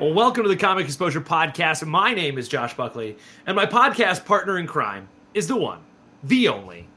[0.00, 1.86] Well, welcome to the Comic Exposure Podcast.
[1.86, 3.16] My name is Josh Buckley,
[3.46, 5.80] and my podcast partner in crime is the one,
[6.24, 6.88] the only.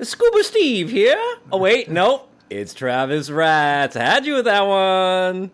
[0.00, 1.18] Scuba Steve here.
[1.52, 2.30] Oh wait, nope.
[2.48, 3.96] It's Travis Rats.
[3.96, 5.50] I had you with that one.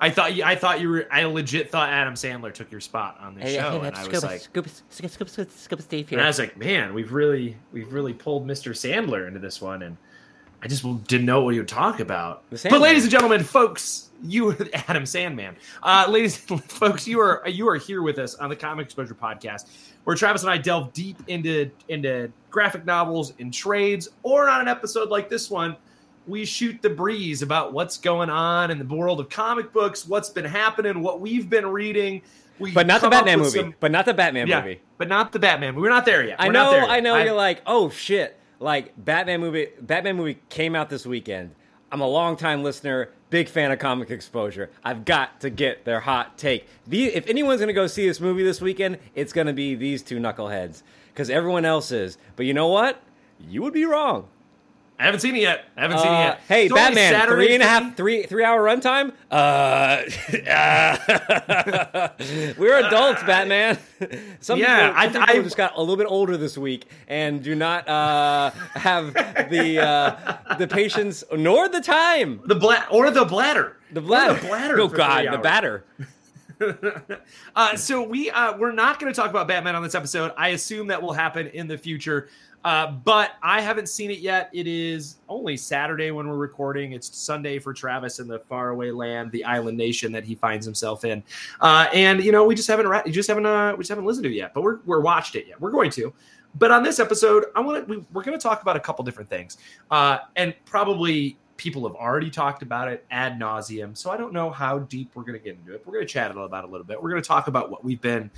[0.00, 1.08] I thought you, I thought you were.
[1.10, 4.06] I legit thought Adam Sandler took your spot on the Hey, show, hey, and I
[4.06, 7.92] was like, Scuba, Scuba, Scuba, Scuba, Steve and I was like, man, we've really, we've
[7.92, 8.70] really pulled Mr.
[8.72, 9.96] Sandler into this one, and
[10.62, 12.42] I just didn't know what he would talk about.
[12.50, 14.56] But, ladies and gentlemen, folks, you
[14.88, 18.86] Adam Sandman, uh, ladies, folks, you are you are here with us on the Comic
[18.86, 19.66] Exposure Podcast,
[20.04, 24.68] where Travis and I delve deep into into graphic novels and trades, or on an
[24.68, 25.76] episode like this one,
[26.26, 30.30] we shoot the breeze about what's going on in the world of comic books, what's
[30.30, 32.22] been happening, what we've been reading.
[32.58, 33.50] We But not the Batman movie.
[33.58, 34.80] some- But not the Batman yeah, movie.
[34.96, 35.74] but not the Batman.
[35.76, 36.40] We're not there yet.
[36.40, 36.90] I We're not know, yet.
[36.90, 37.16] I know.
[37.18, 38.40] you're like, oh shit!
[38.58, 39.68] Like Batman movie.
[39.80, 41.54] Batman movie came out this weekend.
[41.92, 44.70] I'm a longtime listener, big fan of Comic Exposure.
[44.82, 46.66] I've got to get their hot take.
[46.86, 50.18] The, if anyone's gonna go see this movie this weekend, it's gonna be these two
[50.18, 52.18] knuckleheads because everyone else is.
[52.34, 53.00] But you know what?
[53.38, 54.28] You would be wrong.
[54.98, 55.66] I haven't seen it yet.
[55.76, 56.40] I haven't seen it Uh, yet.
[56.48, 59.12] hey, It's Batman, Saturday three and a half, three three hour runtime.
[59.30, 59.34] Uh,
[60.50, 62.08] uh,
[62.58, 63.78] we're adults, Batman.
[64.40, 67.42] Some Yeah, people, I- people I- just got a little bit older this week and
[67.42, 69.12] do not uh, have
[69.50, 72.40] the uh, the patience nor the time.
[72.46, 73.76] The bla- or the bladder.
[73.92, 74.34] The bladder.
[74.40, 74.80] The bladder.
[74.80, 75.84] Oh God, the batter.
[77.54, 80.32] Uh, so we uh, we're not going to talk about Batman on this episode.
[80.38, 82.28] I assume that will happen in the future.
[82.66, 84.50] Uh, but I haven't seen it yet.
[84.52, 86.90] It is only Saturday when we're recording.
[86.90, 91.04] It's Sunday for Travis in the faraway land, the island nation that he finds himself
[91.04, 91.22] in.
[91.60, 94.24] Uh, and you know, we just haven't ra- just haven't uh, we just haven't listened
[94.24, 94.52] to it yet.
[94.52, 95.60] But we're we're watched it yet.
[95.60, 96.12] We're going to.
[96.56, 99.04] But on this episode, I want to we, we're going to talk about a couple
[99.04, 99.58] different things,
[99.92, 103.96] uh, and probably people have already talked about it ad nauseum.
[103.96, 105.82] So I don't know how deep we're going to get into it.
[105.86, 107.00] We're going to chat about it a little bit.
[107.00, 108.28] We're going to talk about what we've been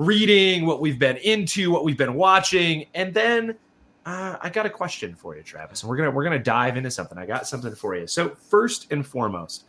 [0.00, 3.54] reading, what we've been into, what we've been watching, and then
[4.06, 5.82] uh, I got a question for you, Travis.
[5.82, 7.18] And we're gonna we're gonna dive into something.
[7.18, 8.06] I got something for you.
[8.06, 9.66] So first and foremost,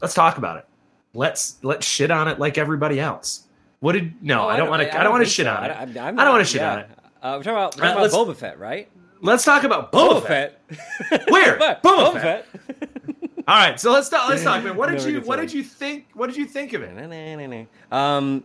[0.00, 0.66] let's talk about it.
[1.14, 3.48] Let's let's shit on it like everybody else.
[3.80, 4.48] What did no?
[4.48, 4.98] I don't want to.
[4.98, 5.52] I, don't want to shit so.
[5.52, 5.70] on it.
[5.70, 6.72] I, I don't wanna shit yeah.
[6.72, 6.90] on it.
[7.22, 8.88] Uh, we're talking about, we're Uh, talking about let's- Boba Fett, right?
[9.24, 10.60] Let's talk about Boba, Fett.
[11.28, 11.56] Where?
[11.56, 12.46] Boba, Boba Fett.
[12.48, 12.88] Fett.
[13.48, 14.28] All right, so let's talk.
[14.28, 14.76] Let's talk, man.
[14.76, 16.06] What did you What did you think?
[16.14, 17.68] What did you think of it?
[17.90, 18.42] Um,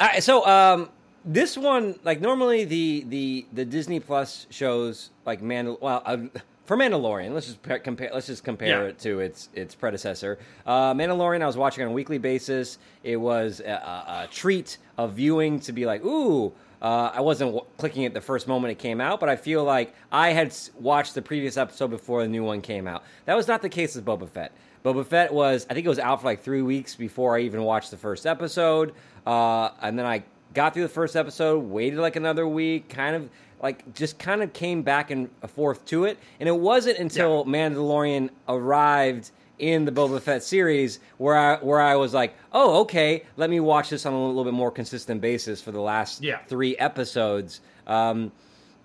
[0.00, 0.88] all right, so um,
[1.24, 6.18] this one, like normally the the the Disney Plus shows, like Mandal, well, uh,
[6.64, 8.10] for Mandalorian, let's just pa- compare.
[8.12, 8.88] Let's just compare Yeah.
[8.90, 10.38] it to its its predecessor.
[10.66, 12.78] Uh, Mandalorian, I was watching on a weekly basis.
[13.04, 16.52] It was a, a, a treat of viewing to be like, ooh.
[16.82, 19.64] Uh, I wasn't w- clicking it the first moment it came out, but I feel
[19.64, 23.02] like I had s- watched the previous episode before the new one came out.
[23.24, 24.52] That was not the case with Boba Fett.
[24.84, 27.62] Boba Fett was, I think it was out for like three weeks before I even
[27.62, 28.92] watched the first episode.
[29.26, 30.22] Uh, and then I
[30.54, 33.28] got through the first episode, waited like another week, kind of
[33.62, 36.18] like just kind of came back and forth to it.
[36.40, 41.96] And it wasn't until Mandalorian arrived in the Boba Fett series where I where I
[41.96, 45.60] was like, oh, okay, let me watch this on a little bit more consistent basis
[45.62, 46.38] for the last Yeah.
[46.46, 47.60] three episodes.
[47.86, 48.30] Um,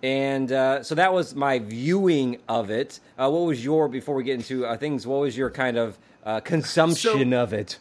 [0.04, 3.00] and uh, so that was my viewing of it.
[3.20, 5.06] Uh, what was your before we get into uh, things?
[5.06, 7.78] What was your kind of uh, consumption of it?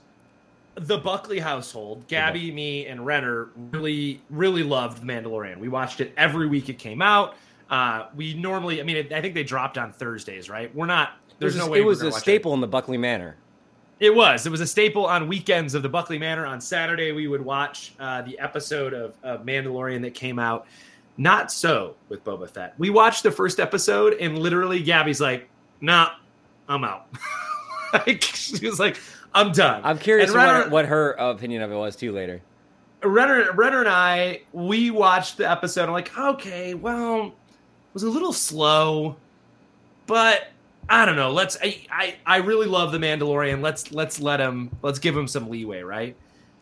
[0.76, 5.58] The Buckley household, Gabby, me, and Renner really, really loved Mandalorian.
[5.58, 7.34] We watched it every week it came out.
[7.68, 10.74] Uh, we normally, I mean, I think they dropped on Thursdays, right?
[10.74, 11.12] We're not.
[11.38, 13.36] There's it no a- way it was a staple in the Buckley Manor.
[14.00, 14.46] It was.
[14.46, 16.46] It was a staple on weekends of the Buckley Manor.
[16.46, 20.66] On Saturday, we would watch uh, the episode of, of Mandalorian that came out.
[21.18, 22.74] Not so with Boba Fett.
[22.78, 25.48] We watched the first episode, and literally, Gabby's like,
[25.82, 26.12] "Nah,
[26.66, 27.08] I'm out."
[27.92, 28.98] like, she was like,
[29.34, 32.40] "I'm done." I'm curious And what, her, what her opinion of it was too later.
[33.02, 35.84] Renner, Renner and I, we watched the episode.
[35.84, 39.16] I'm like, okay, well, it was a little slow,
[40.06, 40.48] but
[40.88, 41.30] I don't know.
[41.30, 41.56] Let's.
[41.62, 43.62] I, I, I really love the Mandalorian.
[43.62, 44.70] Let's let's let him.
[44.82, 46.16] Let's give him some leeway, right?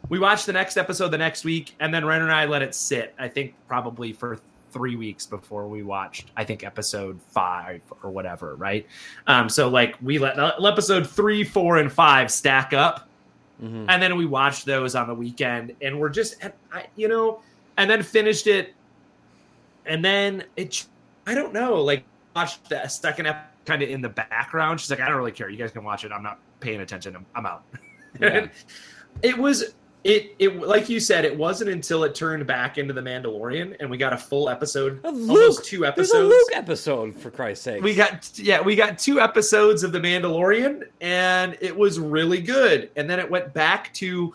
[0.08, 2.74] We watched the next episode the next week, and then Renner and I let it
[2.74, 3.14] sit.
[3.18, 4.38] I think probably for
[4.72, 6.30] three weeks before we watched.
[6.36, 8.86] I think episode five or whatever, right?
[9.26, 13.08] Um, so like we let episode three, four, and five stack up
[13.62, 13.86] Mhm.
[13.88, 16.36] and then we watched those on the weekend and we're just
[16.72, 17.40] I, you know
[17.76, 18.72] and then finished it
[19.84, 20.86] and then it,
[21.26, 22.04] I don't know, like
[22.36, 24.80] watched the second episode kind of in the background.
[24.80, 25.48] She's like, I don't really care.
[25.50, 26.12] You guys can watch it.
[26.12, 27.16] I'm not paying attention.
[27.16, 27.64] I'm, I'm out.
[28.20, 28.46] Yeah.
[29.22, 29.74] it was
[30.04, 31.24] it it like you said.
[31.24, 35.00] It wasn't until it turned back into the Mandalorian and we got a full episode,
[35.04, 36.14] A Luke- almost two There's episodes.
[36.14, 37.82] a Luke episode for Christ's sake.
[37.82, 42.90] We got yeah, we got two episodes of The Mandalorian, and it was really good.
[42.96, 44.34] And then it went back to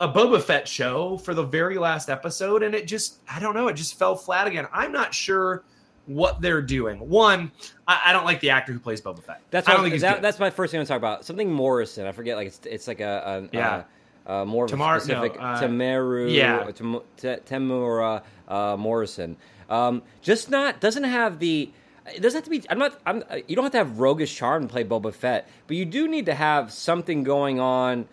[0.00, 3.68] a Boba Fett show for the very last episode, and it just I don't know,
[3.68, 4.66] it just fell flat again.
[4.72, 5.64] I'm not sure
[6.06, 6.98] what they're doing.
[7.00, 7.50] One,
[7.88, 9.40] I, I don't like the actor who plays Boba Fett.
[9.50, 11.24] That's I don't think that, that's my first thing to talk about.
[11.24, 12.06] Something Morrison.
[12.06, 12.36] I forget.
[12.36, 13.82] Like it's it's like a, a Yeah.
[14.28, 16.32] Uh, uh, more of Tamar- a specific no, uh, Tamaru.
[16.32, 16.70] yeah.
[16.72, 19.36] Tam- T- Tamura uh, Morrison.
[19.70, 21.70] Um, just not doesn't have the.
[22.14, 22.62] It doesn't have to be.
[22.70, 23.00] I'm not.
[23.04, 23.24] I'm.
[23.28, 26.06] uh, You don't have to have roguish charm to play Boba Fett, but you do
[26.06, 28.06] need to have something going on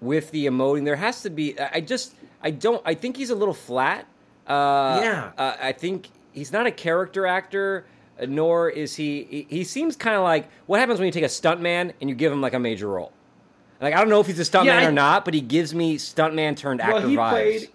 [0.00, 0.84] with the emoting.
[0.84, 1.58] There has to be.
[1.58, 2.14] I just.
[2.42, 2.80] I don't.
[2.84, 4.06] I think he's a little flat.
[4.46, 5.30] Uh, Yeah.
[5.36, 7.84] Uh, I think he's not a character actor,
[8.20, 9.24] uh, nor is he.
[9.24, 12.14] He, he seems kind of like what happens when you take a stuntman and you
[12.14, 13.10] give him like a major role.
[13.80, 15.74] Like I don't know if he's a stuntman Yeah, I- or not, but he gives
[15.74, 17.30] me stuntman turned actor well, he vibes.
[17.30, 17.68] played.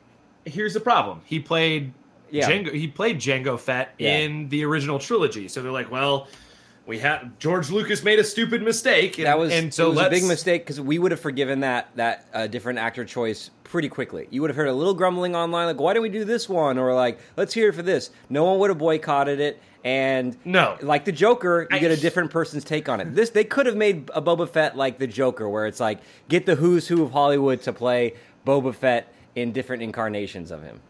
[0.46, 1.22] Here's the problem.
[1.26, 1.94] He played
[2.30, 2.50] Yeah.
[2.50, 2.74] Jango.
[2.74, 4.18] He played Jango Fett Yeah.
[4.18, 5.48] in the original trilogy.
[5.48, 6.28] So they're like, well,
[6.86, 9.18] we had George Lucas made a stupid mistake.
[9.18, 11.62] And, that was, and so it was a big mistake because we would have forgiven
[11.62, 14.28] that that uh, different actor choice pretty quickly.
[14.32, 16.78] You would have heard a little grumbling online, like, "Why didn't we do this one?"
[16.78, 20.78] or like, "Let's hear it for this." No one would have boycotted it, and No.
[20.82, 23.16] like the Joker, you I- get a different person's take on it.
[23.16, 26.46] This they could have made a Boba Fett like the Joker, where it's like get
[26.46, 28.14] the who's who of Hollywood to play
[28.46, 30.82] Boba Fett in different incarnations of him.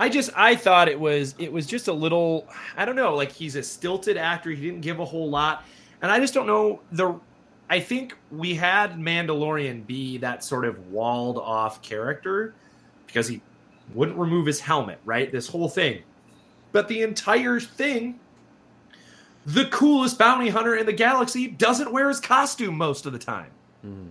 [0.00, 3.30] I just I thought it was it was just a little I don't know like
[3.30, 4.48] he's a stilted actor.
[4.48, 5.62] He didn't give a whole lot.
[6.00, 7.20] And I just don't know the
[7.68, 12.54] I think we had Mandalorian be that sort of walled off character
[13.06, 13.42] because he
[13.92, 15.30] wouldn't remove his helmet right?
[15.30, 16.02] This whole thing.
[16.72, 18.18] But the entire thing
[19.44, 23.50] the coolest bounty hunter in the galaxy doesn't wear his costume most of the time
[23.84, 24.08] mm-hmm.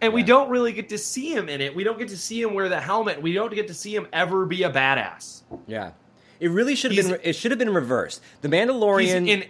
[0.00, 1.74] And we don't really get to see him in it.
[1.74, 3.20] We don't get to see him wear the helmet.
[3.22, 5.42] We don't get to see him ever be a badass.
[5.66, 5.92] Yeah,
[6.40, 7.20] it really should have been.
[7.22, 8.20] It should have been reversed.
[8.42, 9.28] The He's Mandalorian.
[9.28, 9.44] in,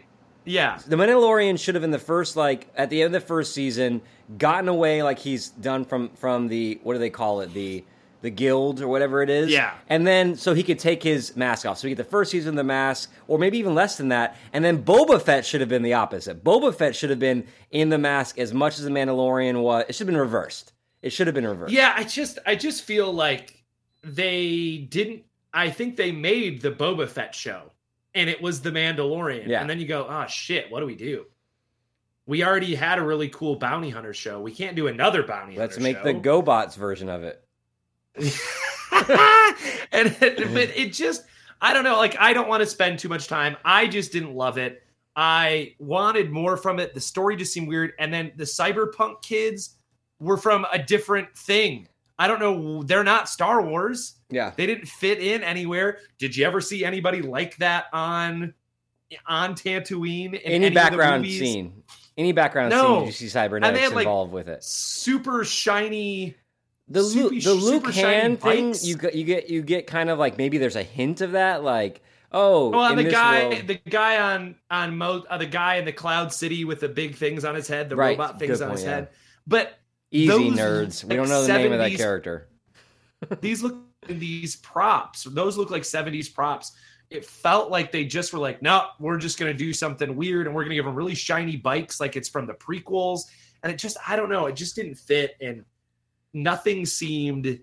[0.44, 3.54] yeah, the Mandalorian should have in the first like at the end of the first
[3.54, 4.02] season
[4.38, 7.84] gotten away like he's done from from the what do they call it the
[8.24, 9.74] the guild or whatever it is Yeah.
[9.88, 12.50] and then so he could take his mask off so we get the first season
[12.50, 15.68] of the mask or maybe even less than that and then Boba Fett should have
[15.68, 18.90] been the opposite Boba Fett should have been in the mask as much as the
[18.90, 20.72] Mandalorian was it should have been reversed
[21.02, 21.92] it should have been reversed yeah.
[21.94, 23.62] I just, I just feel like
[24.02, 25.24] they didn't.
[25.52, 27.72] I think they made the Boba Fett show,
[28.14, 29.46] and it was the Mandalorian.
[29.46, 29.60] Yeah.
[29.60, 31.26] And then you go, oh shit, what do we do?
[32.26, 34.40] We already had a really cool bounty hunter show.
[34.40, 36.04] We can't do another bounty let's hunter make show.
[36.04, 37.43] the GoBots version of it
[38.16, 38.26] and
[38.92, 40.54] it, mm-hmm.
[40.54, 41.24] but it just
[41.60, 43.56] i don't know like i don't want to spend too much time.
[43.64, 44.84] I just didn't love it.
[45.16, 46.94] I wanted more from it.
[46.94, 47.92] The story just seemed weird.
[47.98, 49.76] And then the cyberpunk kids
[50.18, 51.88] were from a different thing.
[52.18, 54.16] I don't know they're not star wars.
[54.30, 54.52] Yeah.
[54.56, 55.98] They didn't fit in anywhere.
[56.18, 58.54] Did you ever see anybody like that on
[59.26, 61.82] on Tatooine in any, the background scene.
[62.16, 62.82] Any background No.
[62.82, 64.62] scene did you see cybernetics involved with it?
[64.62, 66.36] super shiny
[66.88, 70.18] the super- Luke, the Luke hand thing, you get, you get, you get kind of
[70.18, 72.02] like maybe there's a hint of that, like
[72.32, 75.84] oh, Well, in the guy, world- the guy on on Mo, uh, the guy in
[75.84, 78.64] the Cloud City with the big things on his head, the Right, robot things good
[78.64, 78.94] on his point, yeah.
[78.96, 79.08] head.
[79.46, 79.78] But
[80.10, 81.04] easy nerds.
[81.04, 82.48] We don't know the name of that character.
[83.40, 83.76] these look
[84.08, 85.24] these props.
[85.24, 86.72] Those look like seventies props.
[87.10, 90.54] It felt like they just were like, no, we're just gonna do something weird, and
[90.54, 93.22] we're gonna give them really shiny bikes, like it's from the prequels.
[93.62, 95.64] And it just, I don't know, it just didn't fit, and
[96.34, 97.60] nothing seemed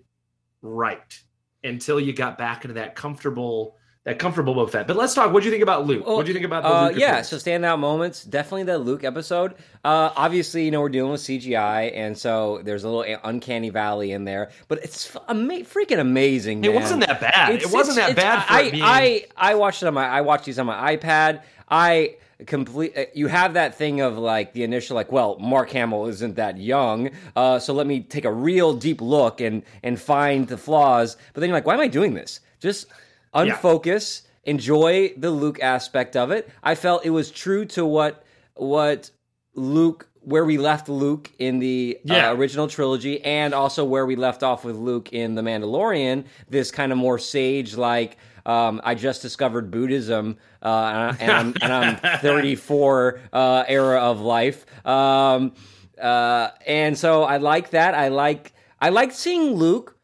[0.62, 1.22] right
[1.62, 3.76] until you got back into that comfortable.
[4.04, 4.88] That comfortable Boba Fett.
[4.88, 5.32] But let's talk.
[5.32, 6.04] What do you think about Luke?
[6.04, 7.28] What do you think about the Uh, yeah, appearance?
[7.28, 9.54] so standout moments, definitely the Luke episode.
[9.84, 14.10] Uh, obviously, you know we're dealing with CGI, and so there's a little uncanny valley
[14.10, 16.64] in there, but it's ama- freaking amazing.
[16.64, 17.50] It wasn't that bad.
[17.54, 18.82] It's- it wasn't that bad for I, being.
[18.82, 21.42] I I watched it on my I watched these on my iPad.
[21.70, 22.96] I complete.
[22.96, 26.58] uh, You have that thing of like the initial like, well, Mark Hamill isn't that
[26.58, 31.16] young, uh, so let me take a real deep look and and find the flaws.
[31.32, 32.40] But then you're like, why am I doing this?
[32.60, 32.86] Just
[33.34, 34.22] unfocus.
[34.44, 36.50] Enjoy the Luke aspect of it.
[36.62, 39.10] I felt it was true to what what
[39.54, 42.30] Luke where we left Luke in the Yeah.
[42.30, 46.24] uh, original trilogy, and also where we left off with Luke in The Mandalorian.
[46.48, 48.16] This kind of more sage like.
[48.44, 54.66] Um, I just discovered Buddhism, uh, and, I'm, and I'm 34 uh, era of life,
[54.86, 55.52] um,
[56.00, 57.94] uh, and so I like that.
[57.94, 59.96] I like I like seeing Luke,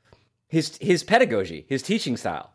[0.46, 2.52] his his pedagogy, his teaching style.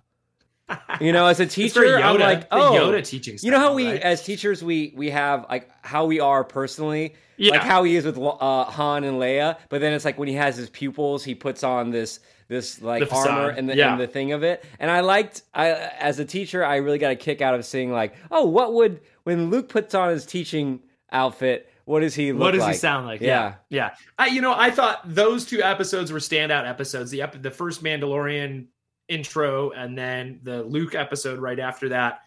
[1.01, 3.37] You know, as a teacher, I'm like, the oh, Yoda teaching.
[3.41, 4.01] you know how we right?
[4.01, 7.51] as teachers we we have like how we are personally Yeah.
[7.51, 10.35] like how he is with uh, han and leia but then it's like when he
[10.35, 12.21] has his pupils he puts on this
[12.53, 13.91] this like armor and the, yeah.
[13.91, 17.11] and the thing of it and i liked i as a teacher i really got
[17.11, 20.79] a kick out of seeing like oh what would when luke puts on his teaching
[21.11, 23.21] outfit what does he look what does like he sound like?
[23.21, 23.95] yeah yeah.
[24.17, 27.11] I, you know, I thought those two episodes were standout episodes.
[27.11, 28.67] The ep- the first Mandalorian
[29.09, 32.21] intro and then the Luke episode right after that.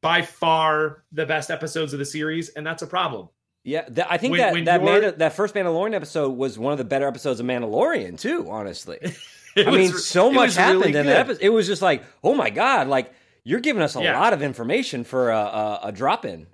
[0.00, 3.28] By far the best episodes of the series, and that's a problem.
[3.64, 6.72] Yeah th- i think When- that when that, Manda- that first mandalorian episode was one
[6.72, 8.98] of the better episodes of mandalorian too honestly
[9.56, 11.42] I was mean, so much happened really in that episode.
[11.42, 13.12] It was just like, oh my god, like
[13.44, 14.18] you're giving us a Yeah.
[14.18, 16.46] lot of information for a, a, a drop in.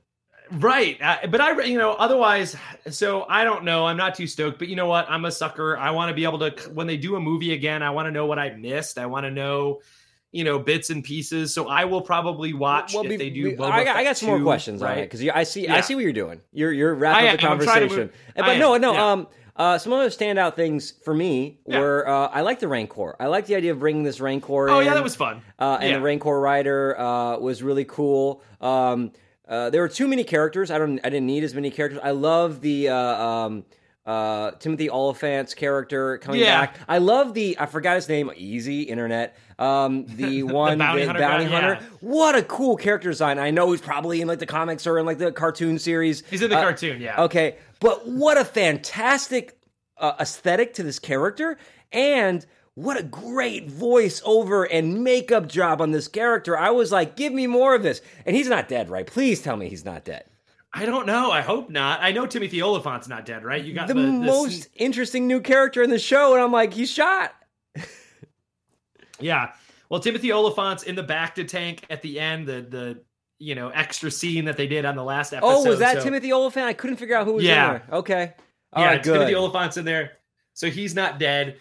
[0.51, 1.01] Right.
[1.01, 2.57] Uh, but I, you know, otherwise,
[2.91, 3.87] so I don't know.
[3.87, 5.09] I'm not too stoked, but you know what?
[5.09, 5.77] I'm a sucker.
[5.77, 8.11] I want to be able to, when they do a movie again, I want to
[8.11, 8.99] know what I missed.
[8.99, 9.79] I want to know,
[10.33, 11.55] you know, bits and pieces.
[11.55, 13.57] So I will probably watch Well, if be- they do.
[13.57, 15.01] be- I, got, I got some more questions on it right?
[15.03, 16.41] because I see, I see what you're doing.
[16.53, 17.53] You're you're wrapping up the am.
[17.53, 18.11] I'm trying to conversation.
[18.37, 18.93] I but no, am, no.
[18.93, 19.13] yeah.
[19.13, 21.81] Um, uh, some other standout things for me Yeah.
[21.81, 23.17] were uh, I like the Rancor.
[23.19, 24.69] I like the idea of bringing this Rancor.
[24.69, 24.87] Oh in.
[24.87, 25.43] yeah, that was fun.
[25.59, 25.97] uh, and Yeah.
[25.97, 28.43] the Rancor rider uh, was really cool.
[28.61, 29.13] Um,
[29.49, 30.71] uh, there were too many characters.
[30.71, 31.01] I don't.
[31.03, 31.99] I didn't need as many characters.
[32.05, 33.65] I love the uh, um,
[34.09, 36.63] uh, Timothy Olyphant's character coming Yeah.
[36.67, 36.77] back.
[36.89, 37.57] I love the.
[37.61, 38.31] I forgot his name.
[38.37, 39.37] Easy internet.
[39.59, 41.79] Um, the one bounty the hunter bounty guy, hunter.
[41.83, 41.89] yeah.
[42.01, 43.39] What a cool character design.
[43.39, 46.23] I know he's probably in like the comics or in like the cartoon series.
[46.31, 47.01] He's in the Uh, cartoon.
[47.03, 47.23] Yeah.
[47.25, 49.59] Okay, but what a fantastic
[49.99, 51.59] uh, aesthetic to this character,
[51.93, 56.57] and what a great voiceover and makeup job on this character.
[56.57, 58.01] I was like, give me more of this.
[58.25, 59.05] And he's not dead, right?
[59.07, 60.25] Please tell me he's not dead.
[60.73, 61.31] I don't know.
[61.31, 62.01] I hope not.
[62.03, 63.65] I know Timothy Olyphant's not dead, right?
[63.65, 66.73] You got The, the, the most interesting new character in the show, and I'm like,
[66.75, 67.35] he's shot.
[69.21, 69.53] Yeah.
[69.89, 72.47] Well, Timothy Olyphant's in the back to tank at the end.
[72.47, 73.03] The the
[73.39, 75.49] you know extra scene that they did on the last episode.
[75.49, 76.67] Oh, was that so- Timothy Olyphant?
[76.67, 77.65] I couldn't figure out who was Yeah.
[77.67, 77.99] in there.
[77.99, 78.33] Okay.
[78.73, 79.15] All yeah, right, good.
[79.15, 80.13] Timothy Olyphant's in there,
[80.55, 81.57] so he's not dead.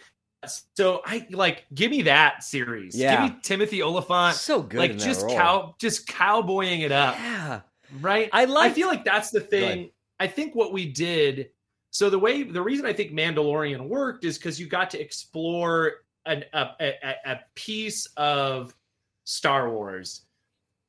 [0.75, 2.95] So I like give me that series.
[2.95, 3.25] Yeah.
[3.25, 4.35] Give me Timothy Olyphant.
[4.35, 4.77] so good.
[4.79, 7.61] like just cow, just cowboying it up, Yeah.
[8.01, 8.29] Right?
[8.33, 8.71] I like.
[8.71, 9.91] I feel like that's the thing.
[10.19, 11.49] I think what we did.
[11.91, 15.93] So the way the reason I think Mandalorian worked is because you got to explore
[16.25, 18.75] an, a, a a piece of
[19.23, 20.23] Star Wars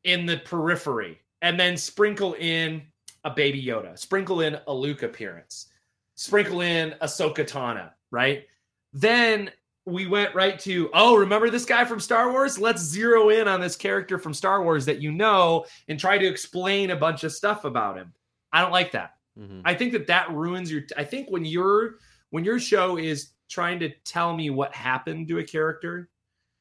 [0.05, 2.83] in the periphery, and then sprinkle in
[3.25, 5.67] a Baby Yoda, sprinkle in a Luke appearance,
[6.15, 8.47] sprinkle in Ahsoka Tano, right?
[8.93, 9.51] Then
[9.89, 12.59] we went right to oh, remember this guy from Star Wars?
[12.59, 16.27] Let's zero in on this character from Star Wars that you know and try to
[16.27, 18.13] explain a bunch of stuff about him.
[18.53, 19.15] I don't like that.
[19.39, 19.63] Mhm.
[19.65, 20.83] I think that that ruins your.
[20.97, 21.97] I think when your
[22.31, 26.11] when your show is trying to tell me what happened to a character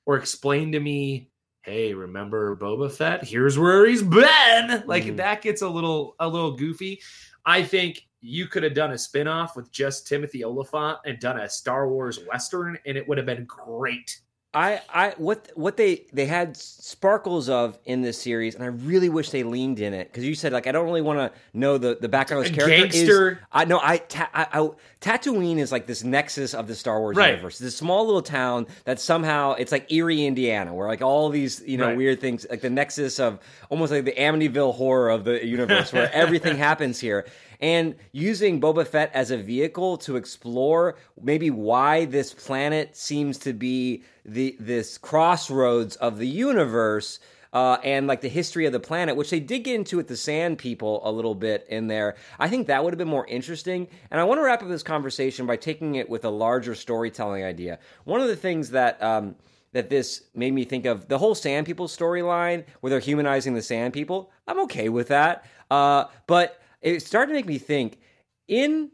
[0.05, 1.29] or explain to me,
[1.63, 3.25] hey, remember Boba Fett?
[3.25, 4.83] Here's where he's been.
[4.85, 5.17] Like Mhm.
[5.17, 7.01] that gets a little a little goofy.
[7.45, 11.49] I think you could have done a spin-off with just Timothy Olyphant and done a
[11.49, 14.19] Star Wars western and it would have been great.
[14.53, 19.09] I, I, what, what they they had sparkles of in this series, and I really
[19.09, 21.77] wish they leaned in it because you said like I don't really want to know
[21.77, 22.87] the the background of this character.
[22.87, 23.39] Is, gangster.
[23.51, 24.69] I know I, ta- I, I
[25.01, 27.31] Tatooine is like this nexus of the Star Wars Right.
[27.31, 27.59] universe.
[27.59, 31.77] This small little town that somehow it's like Eerie, Indiana, where like all these you
[31.77, 31.97] know Right.
[31.97, 36.09] weird things, like the nexus of almost like the Amityville horror of the universe, where
[36.13, 37.25] everything happens here.
[37.59, 43.53] And using Boba Fett as a vehicle to explore maybe why this planet seems to
[43.53, 47.19] be the this crossroads of the universe
[47.53, 50.17] uh, and like the history of the planet, which they did get into with the
[50.17, 52.15] Sand People a little bit in there.
[52.39, 53.87] I think that would have been more interesting.
[54.11, 57.43] And I want to wrap up this conversation by taking it with a larger storytelling
[57.43, 57.79] idea.
[58.03, 59.35] One of the things that um,
[59.73, 63.61] that this made me think of the whole Sand People storyline, where they're humanizing the
[63.61, 64.31] Sand People.
[64.47, 67.99] I'm okay with that, uh, but it started to make me think
[68.47, 68.91] in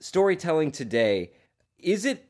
[0.00, 1.32] storytelling today.
[1.78, 2.28] Is it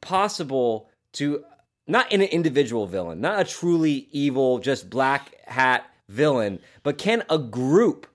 [0.00, 1.44] possible to
[1.86, 7.22] not in an individual villain, not a truly evil, just black hat villain, but can
[7.30, 8.06] a group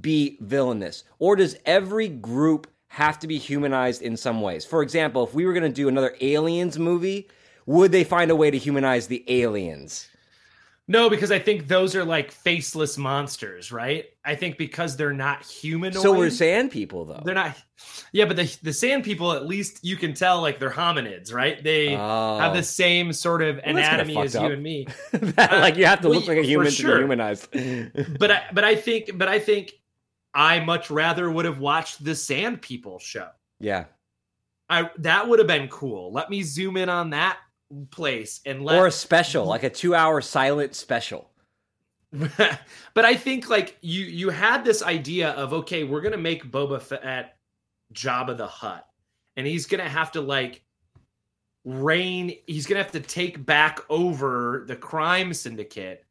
[0.00, 1.04] be villainous?
[1.18, 4.64] Or does every group have to be humanized in some ways?
[4.64, 7.28] For example, if we were going to do another aliens movie,
[7.66, 10.08] would they find a way to humanize the aliens?
[10.90, 14.06] No, because I think those are like faceless monsters, right?
[14.24, 16.02] I think because they're not humanoid.
[16.02, 17.22] So we're sand people, though.
[17.24, 17.56] They're not.
[18.12, 21.62] Yeah, but the the sand people, at least you can tell, like they're hominids, right?
[21.62, 22.38] They Oh.
[22.38, 24.86] have the same sort of Well, anatomy as fucked you and me.
[25.12, 26.96] That, like you have to well, look like a human to sure.
[26.96, 27.46] be humanized.
[28.18, 29.72] But I, but I think, but I think,
[30.34, 33.28] I much rather would have watched the Sand People show.
[33.60, 33.84] yeah.
[34.68, 36.12] I that would have been cool.
[36.12, 37.38] Let me zoom in on that
[37.90, 41.30] place and or a special, like a two-hour silent special.
[42.12, 46.82] but I think like you you had this idea of okay, we're gonna make Boba
[46.82, 47.36] Fett
[47.94, 48.86] Jabba the Hutt
[49.36, 50.62] and he's gonna have to like
[51.64, 52.34] reign.
[52.46, 56.04] He's gonna have to take back over the crime syndicate.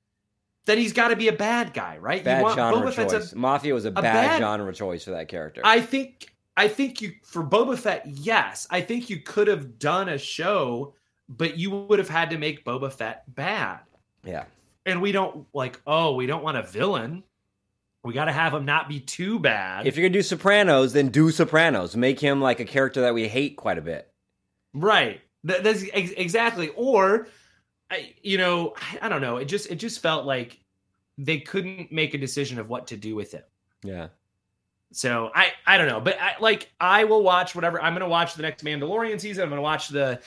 [0.65, 2.23] Then he's got to be a bad guy, right?
[2.23, 3.33] Bad you want genre Boba Fett's choice.
[3.33, 5.61] a, Mafia was a, bad, bad- genre choice for that character.
[5.63, 8.67] I think I think you for Boba Fett, yes.
[8.69, 10.93] I think you could have done a show,
[11.29, 13.79] but you would have had to make Boba Fett bad.
[14.25, 14.45] yeah,
[14.86, 17.24] And we don't like, oh, we don't want a villain.
[18.03, 19.86] We got to have him not be too bad.
[19.86, 21.95] if you're gonna do Sopranos, then do Sopranos.
[21.95, 24.12] Make him like a character that we hate quite a bit.
[24.74, 25.21] right.
[25.48, 26.69] Th- that's ex- exactly.
[26.75, 27.27] Or
[27.89, 29.38] I, you know, I, I don't know.
[29.38, 30.59] It just it just felt like
[31.17, 33.43] they couldn't make a decision of what to do with him.
[33.83, 34.07] Yeah,
[34.91, 37.81] So I I don't know, but I, like I will watch whatever.
[37.81, 39.43] I'm going to watch the next Mandalorian season.
[39.43, 40.19] I'm going to watch the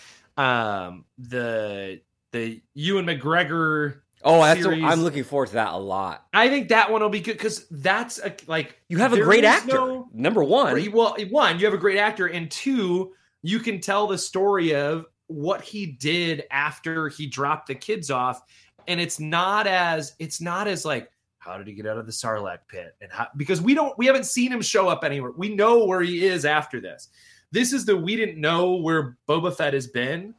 [0.42, 2.00] um the
[2.32, 3.99] the Ewan McGregor.
[4.25, 4.64] Oh, that's.
[4.64, 6.26] I'm looking forward to that a lot.
[6.32, 9.44] I think that one will be good because that's a, like You have a great
[9.44, 9.75] actor.
[9.75, 14.06] no- Number one, Well, one, you have a great actor, and two, you can tell
[14.06, 18.40] the story of what he did after he dropped the kids off,
[18.87, 22.12] and it's not as it's not as like how did he get out of the
[22.12, 25.32] Sarlacc pit, and how because we don't we haven't seen him show up anywhere.
[25.37, 27.08] We know where he is after this.
[27.52, 30.35] This is the we didn't know where Boba Fett has been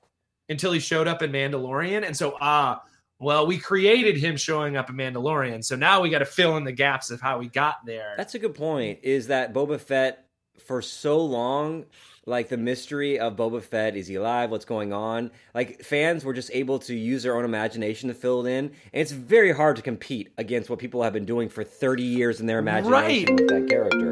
[0.49, 2.81] until he showed up in Mandalorian, and so ah.
[3.19, 6.63] well, we created him showing up in Mandalorian, so now we got to fill in
[6.63, 8.15] the gaps of how he got there.
[8.17, 8.99] That's a good point.
[9.03, 10.25] Is that Boba Fett
[10.65, 11.85] for so long?
[12.25, 14.49] Like the mystery of Boba Fett is he alive?
[14.49, 15.29] What's going on?
[15.53, 18.73] Like fans were just able to use their own imagination to fill it in, and
[18.93, 22.47] it's very hard to compete against what people have been doing for thirty years in
[22.47, 23.29] their imagination Right.
[23.29, 24.11] with that character.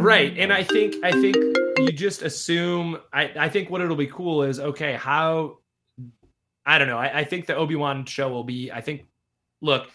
[0.00, 1.36] right and i think i think
[1.84, 5.58] you just assume i i think what it'll be cool is okay how
[6.66, 6.98] i don't know.
[6.98, 9.06] I, I think the obi-wan show will be i think
[9.60, 9.90] look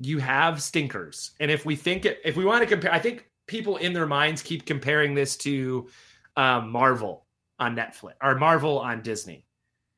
[0.00, 1.32] you have stinkers.
[1.40, 4.06] And if we think it if we want to compare i think people in their
[4.06, 5.88] minds keep comparing this to
[6.36, 7.26] um, marvel
[7.58, 9.44] on netflix or marvel on disney.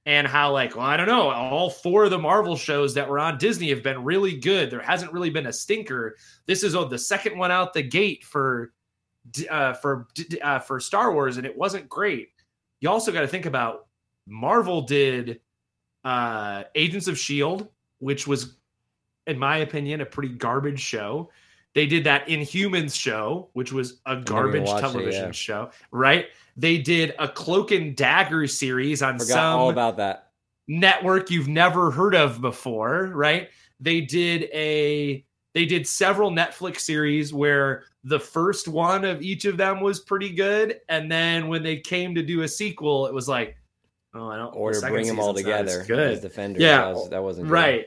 [0.05, 3.21] And how like well i don't know all four of the marvel shows that were
[3.21, 4.71] on disney have been really good.
[4.71, 6.17] There hasn't really been a stinker.
[6.47, 8.73] This is oh, the second one out the gate for
[9.51, 10.09] uh, for
[10.43, 12.31] uh, for Star Wars, and it wasn't great.
[12.81, 13.87] You also got to think about
[14.27, 15.41] Marvel did
[16.05, 18.57] uh, Agents of Shield, which was,
[19.27, 21.31] in my opinion, a pretty garbage show.
[21.75, 25.33] They did that Inhumans show, which was a garbage watched it, television yeah.
[25.33, 26.27] show, right?
[26.57, 30.33] They did a Cloak and Dagger series on Forgot some all about that.
[30.69, 33.49] network you've never heard of before, right?
[33.81, 39.57] They did a they did several Netflix series where the first one of each of
[39.57, 43.29] them was pretty good, and then when they came to do a sequel, it was
[43.29, 43.57] like,
[44.15, 44.55] oh, I don't.
[44.55, 45.87] Or the bring them all season's not as together.
[45.87, 46.63] Good, as Defenders.
[46.63, 46.79] Yeah.
[46.79, 47.53] that, was, that wasn't good.
[47.53, 47.87] right.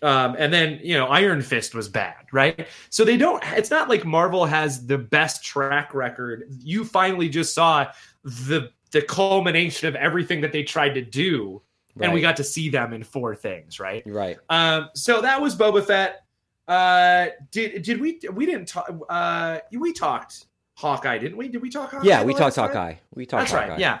[0.00, 2.68] Um, and then you know, Iron Fist was bad, right?
[2.88, 3.42] So they don't.
[3.56, 6.44] It's not like Marvel has the best track record.
[6.60, 7.86] You finally just saw
[8.22, 11.62] the the culmination of everything that they tried to do,
[12.00, 14.02] and we got to see them in four things, right?
[14.06, 14.38] right.
[14.48, 16.24] Um, so that was Boba Fett.
[16.68, 18.92] Uh, did did we we didn't talk?
[19.08, 21.48] Uh, we talked Hawkeye, didn't we?
[21.48, 21.90] Did we talk?
[21.92, 22.68] Hawkeye Yeah, we talked time?
[22.68, 22.94] Hawkeye.
[23.14, 23.68] We talked That's Hawkeye.
[23.70, 23.78] right.
[23.78, 24.00] Yeah.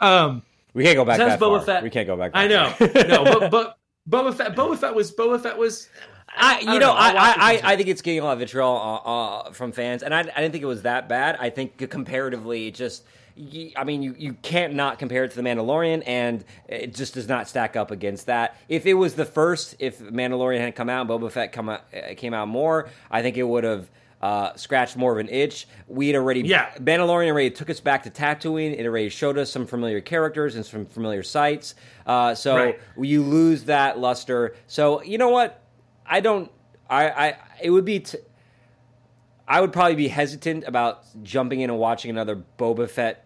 [0.00, 0.42] Um,
[0.74, 1.66] We can't go back That's that Boba far.
[1.66, 1.82] Fett.
[1.82, 2.32] We can't go back.
[2.34, 2.70] I know.
[2.70, 2.88] far.
[3.06, 3.78] no, but but
[4.10, 4.56] Boba Fett.
[4.56, 5.88] Boba Fett was Boba Fett was.
[6.38, 6.92] I, you don't know, know.
[6.92, 9.08] I'll I, I, I think it's getting a lot of vitriol uh,
[9.48, 11.36] uh, from fans, and I, I didn't think it was that bad.
[11.40, 13.04] I think comparatively, it just,
[13.36, 17.14] y- I mean, you, you can't not compare it to the Mandalorian, and it just
[17.14, 18.56] does not stack up against that.
[18.68, 21.82] If it was the first, if Mandalorian had come out, and Boba Fett come out,
[21.94, 23.90] uh, came out more, I think it would have.
[24.22, 25.68] Uh, scratched more of an itch.
[25.88, 26.70] We'd already, Yeah.
[26.78, 28.72] Mandalorian already took us back to Tatooine.
[28.76, 31.74] It already showed us some familiar characters and some familiar sights.
[32.06, 32.80] Uh, so Right.
[32.98, 34.56] you lose that luster.
[34.68, 35.62] So you know what?
[36.06, 36.50] I don't.
[36.88, 37.10] I.
[37.10, 37.36] I.
[37.62, 38.00] It would be.
[38.00, 38.16] T-
[39.46, 43.25] I would probably be hesitant about jumping in and watching another Boba Fett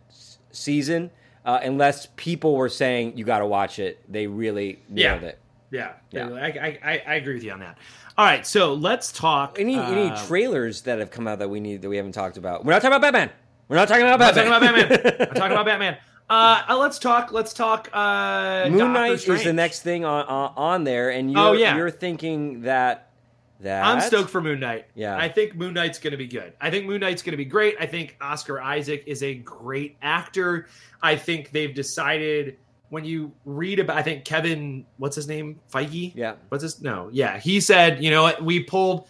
[0.52, 1.10] season
[1.44, 4.02] uh, unless people were saying you got to watch it.
[4.10, 5.12] They really Yeah.
[5.12, 5.38] nailed it.
[5.70, 5.92] Yeah.
[6.10, 6.30] Yeah.
[6.30, 7.78] I, I I I agree with you on that.
[8.18, 9.58] All right, so let's talk.
[9.58, 12.36] Any any uh, trailers that have come out that we need that we haven't talked
[12.36, 12.64] about?
[12.64, 13.30] We're not talking about Batman.
[13.68, 14.50] We're not talking about I'm Batman.
[14.60, 15.28] talking about Batman.
[15.28, 15.96] I'm talking about Batman.
[16.30, 17.32] Uh, let's talk.
[17.32, 17.88] Let's talk.
[17.92, 21.74] Uh, Moon Knight is the next thing on on, on there, and you're, Oh, yeah.
[21.76, 23.09] you're thinking that
[23.60, 24.86] that I'm stoked for Moon Knight.
[24.94, 25.16] Yeah.
[25.16, 26.54] I think Moon Knight's going to be good.
[26.60, 27.76] I think Moon Knight's going to be great.
[27.78, 30.68] I think Oscar Isaac is a great actor.
[31.02, 32.56] I think they've decided
[32.88, 35.60] when you read about, I think Kevin, what's his name?
[35.72, 36.12] Feige?
[36.14, 36.80] Yeah, What's his?
[36.80, 37.08] No.
[37.12, 37.38] Yeah.
[37.38, 38.42] He said, you know what?
[38.42, 39.06] We pulled,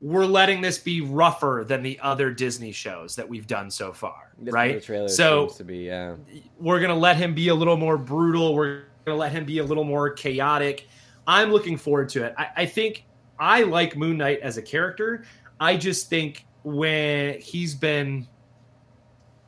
[0.00, 4.32] we're letting this be rougher than the other Disney shows that we've done so far,
[4.36, 5.10] what right?
[5.10, 6.14] So to be, yeah.
[6.58, 8.54] we're gonna let him be a little more brutal.
[8.54, 10.88] We're gonna let him be a little more chaotic.
[11.26, 12.34] I'm looking forward to it.
[12.38, 13.04] I, I think
[13.40, 15.24] I like Moon Knight as a character.
[15.58, 18.28] I just think when he's been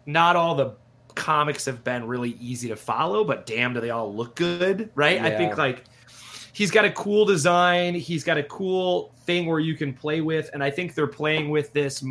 [0.06, 0.72] not all the
[1.14, 5.20] comics have been really easy to follow, but damn do they all look good, right?
[5.20, 5.84] I think like
[6.52, 10.50] he's got a cool design, he's got a cool thing where you can play with,
[10.54, 12.02] and I think they're playing with this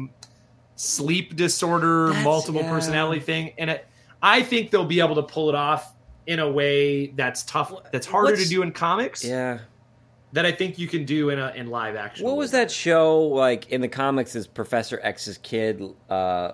[0.76, 2.70] sleep disorder, That's- multiple yeah.
[2.70, 3.88] personality thing, and it,
[4.22, 5.96] I think they'll be able to pull it off
[6.28, 9.60] in a way that's tough, that's harder What's- to do in comics Yeah.
[10.34, 12.26] That I think you can do in a in live action.
[12.26, 14.36] What was that show like in the comics?
[14.36, 16.54] Is Professor X's kid uh,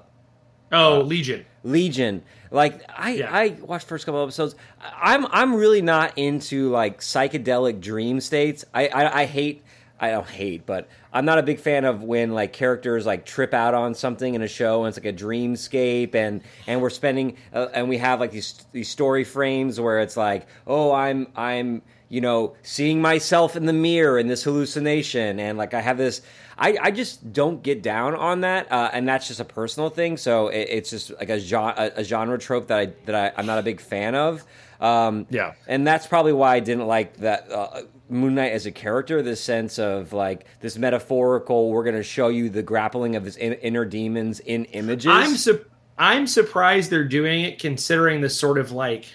[0.72, 1.46] Oh, Legion.
[1.64, 2.24] Legion?
[2.52, 3.30] Like I, Yeah.
[3.32, 4.56] I watched first couple episodes.
[4.82, 8.66] I'm I'm really not into like psychedelic dream states.
[8.74, 9.64] I, I I hate.
[10.00, 13.52] I don't hate, but I'm not a big fan of when like characters like trip
[13.52, 17.38] out on something in a show and it's like a dreamscape and and we're spending
[17.52, 21.82] uh, and we have like these these story frames where it's like oh I'm I'm
[22.10, 26.22] you know seeing myself in the mirror in this hallucination and like I have this
[26.58, 30.18] I, I just don't get down on that uh, and that's just a personal thing
[30.18, 33.40] so it, it's just like a genre, a, a genre trope that I that I,
[33.40, 34.44] I'm not a big fan of
[34.80, 35.54] um, Yeah.
[35.68, 39.22] and that's probably why I didn't like that uh, Moon Knight as a character.
[39.22, 41.72] This sense of like this metaphorical.
[41.72, 45.12] We're going to show you the grappling of his in- inner demons in images.
[45.12, 45.66] I'm su-
[45.98, 49.08] I'm surprised they're doing it, considering the sort of like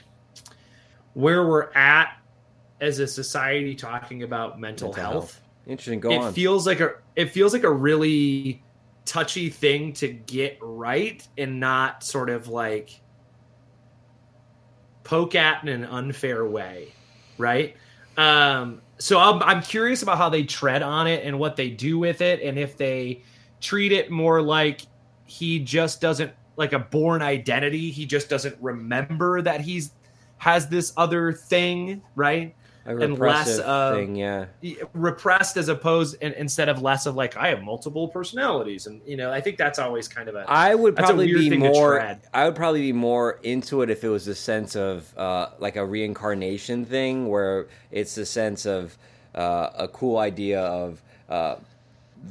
[1.14, 2.16] where we're at
[2.82, 5.14] as a society talking about mental, Mental health.
[5.14, 5.40] health.
[5.66, 6.00] Interesting.
[6.00, 6.32] Go it on.
[6.34, 8.60] feels like a it feels like a really
[9.04, 13.00] touchy thing to get right and not sort of like
[15.04, 16.88] poke at in an unfair way,
[17.38, 17.76] right?
[18.16, 21.98] Um, so I'm, I'm curious about how they tread on it and what they do
[21.98, 23.22] with it, and if they
[23.60, 24.82] treat it more like
[25.24, 27.90] he just doesn't like a Bourne Identity.
[27.90, 29.92] He just doesn't remember that he's
[30.38, 32.54] has this other thing, right?
[32.84, 34.16] And less of- thing.
[34.16, 34.46] Yeah.
[34.92, 39.16] repressed as opposed and instead of less of like I have multiple personalities and you
[39.16, 42.00] know I think that's always kind of a I would probably be more.
[42.34, 45.76] I would probably be more into it if it was a sense of uh, like
[45.76, 48.96] a reincarnation thing, where it's a sense of
[49.34, 51.56] uh, a cool idea of uh,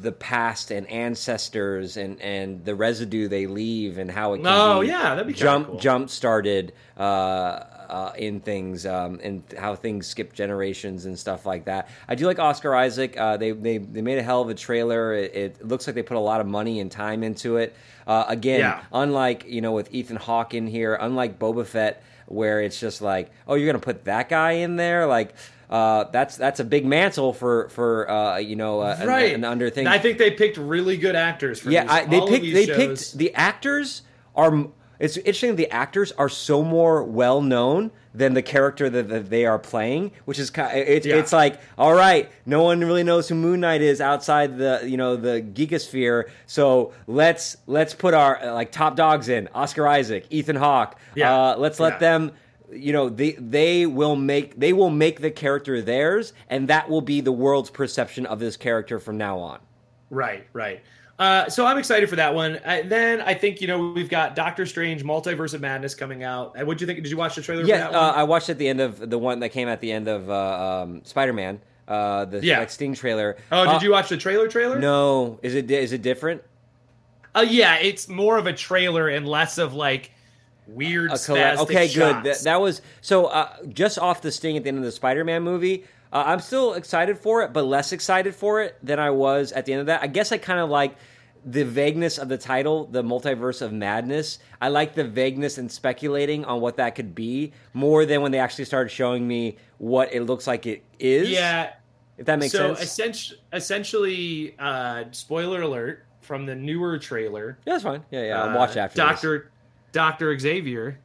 [0.01, 4.81] the past and ancestors and and the residue they leave and how it can Oh,
[4.81, 5.79] yeah, that'd be jump cool.
[5.79, 6.73] jump started.
[6.97, 11.89] Uh, uh, in things um, and how things skip generations and stuff like that.
[12.07, 13.17] I do like Oscar Isaac.
[13.17, 15.13] Uh, they, they they made a hell of a trailer.
[15.13, 17.75] It, it looks like they put a lot of money and time into it.
[18.07, 18.81] Uh, again, Yeah.
[18.93, 23.29] unlike you know with Ethan Hawke in here, unlike Boba Fett, where it's just like,
[23.47, 25.33] oh, you're gonna put that guy in there, like.
[25.69, 29.69] Uh, that's that's a big mantle for for uh, you know uh, right an, under
[29.69, 29.87] thing.
[29.87, 31.85] I think they picked really good actors for Yeah.
[31.87, 32.75] I, they all picked they shows.
[33.11, 34.01] picked the actors
[34.35, 34.67] are.
[35.01, 35.55] It's interesting.
[35.55, 40.11] The actors are so more well known than the character that, that they are playing,
[40.25, 40.71] which is kind.
[40.77, 41.15] Yeah.
[41.17, 44.97] it's like all right, no one really knows who Moon Knight is outside the you
[44.97, 46.29] know the geekosphere.
[46.45, 50.95] So let's let's put our uh, like top dogs in Oscar Isaac, Ethan Hawke.
[51.15, 51.33] Yeah.
[51.33, 51.97] Uh, let's let Yeah.
[51.99, 52.31] them
[52.71, 57.01] you know they they will make they will make the character theirs and that will
[57.01, 59.59] be the world's perception of this character from now on
[60.09, 60.81] Right, right.
[61.21, 62.55] Uh, so I'm excited for that one.
[62.65, 66.59] Uh, then I think you know we've got Doctor Strange: Multiverse of Madness coming out.
[66.59, 67.03] Uh, What do you think?
[67.03, 67.63] Did you watch the trailer?
[67.63, 68.11] Yeah, for that uh?
[68.15, 70.81] I watched at the end of the one that came at the end of uh,
[70.83, 72.57] um, Spider Man, uh, the Yeah.
[72.57, 73.37] like Sting trailer.
[73.51, 74.47] oh, did you watch the trailer?
[74.47, 74.79] Trailer?
[74.79, 76.41] No, is it is it different?
[77.35, 80.09] Uh, yeah, it's more of a trailer and less of like
[80.65, 81.11] weird.
[81.11, 82.23] A collab- spastic okay, good.
[82.23, 83.27] That, that was so.
[83.27, 86.39] Uh, just off the Sting at the end of the Spider Man movie, uh, I'm
[86.39, 89.81] still excited for it, but less excited for it than I was at the end
[89.81, 90.01] of that.
[90.01, 90.95] I guess I kind of like
[91.45, 94.39] the vagueness of the title, the multiverse of madness.
[94.61, 98.39] I like the vagueness and speculating on what that could be more than when they
[98.39, 101.29] actually started showing me what it looks like it is.
[101.29, 101.73] yeah.
[102.17, 102.81] if that makes so sense.
[102.89, 107.57] essentially, essentially, uh, spoiler alert from the newer trailer.
[107.65, 108.03] Yeah, that's fine.
[108.11, 108.43] Yeah, yeah.
[108.43, 109.05] I'll uh, watch after this.
[109.05, 109.51] Doctor
[109.91, 110.99] Doctor Xavier,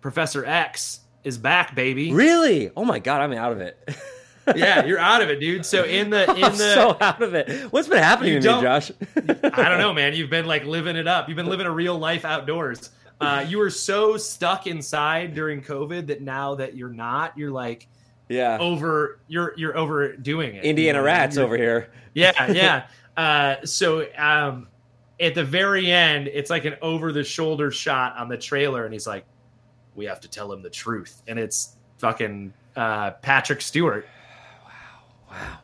[0.00, 2.12] Professor X is back, baby.
[2.12, 2.70] Really?
[2.76, 3.78] Oh my god, I'm out of it.
[4.54, 5.66] yeah, you're out of it, dude.
[5.66, 7.72] So in the in the so out of it.
[7.72, 8.92] What's been happening to me, Josh?
[9.16, 10.14] I don't know, man.
[10.14, 11.28] You've been like living it up.
[11.28, 12.90] You've been living a real life outdoors.
[13.20, 17.88] Uh, you were so stuck inside during COVID that now that you're not, you're like
[18.28, 18.58] yeah.
[18.60, 19.20] over.
[19.26, 20.64] You're you're overdoing it.
[20.64, 21.90] Indiana You know, rats you're- over here.
[22.14, 22.86] Yeah, yeah.
[23.16, 24.68] Uh, so um,
[25.20, 28.92] at the very end, it's like an over the shoulder shot on the trailer, and
[28.92, 29.24] he's like,
[29.94, 34.06] "We have to tell him the truth," and it's fucking uh, Patrick Stewart.
[35.30, 35.58] Wow.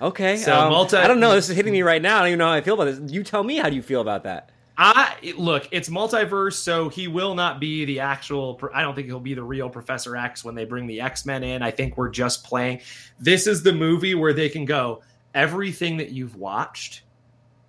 [0.00, 0.36] Okay.
[0.36, 1.34] So um, multi- I don't know.
[1.34, 2.16] This is hitting me right now.
[2.16, 3.12] I don't even know how I feel about this.
[3.12, 4.50] You tell me how do you feel about that?
[4.80, 8.60] I look, it's multiverse, so he will not be the actual.
[8.72, 11.42] I don't think he'll be the real Professor X when they bring the X Men
[11.42, 11.62] in.
[11.62, 12.80] I think we're just playing.
[13.18, 15.02] This is the movie where they can go
[15.34, 17.02] everything that you've watched,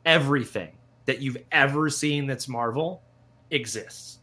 [0.05, 0.69] everything
[1.05, 3.01] that you've ever seen that's Marvel
[3.49, 4.19] exists.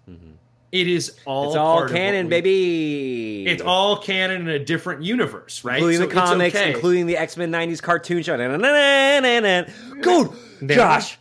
[0.73, 1.47] It is all.
[1.49, 3.47] it's all part of what canon, we- baby.
[3.47, 5.77] It's all canon in a different universe, right?
[5.79, 6.73] including So the comics, okay.
[6.73, 8.37] including the X Men '90s cartoon show.
[8.37, 9.65] Na, na, na, na.
[10.01, 10.31] Good,
[10.69, 11.19] Josh.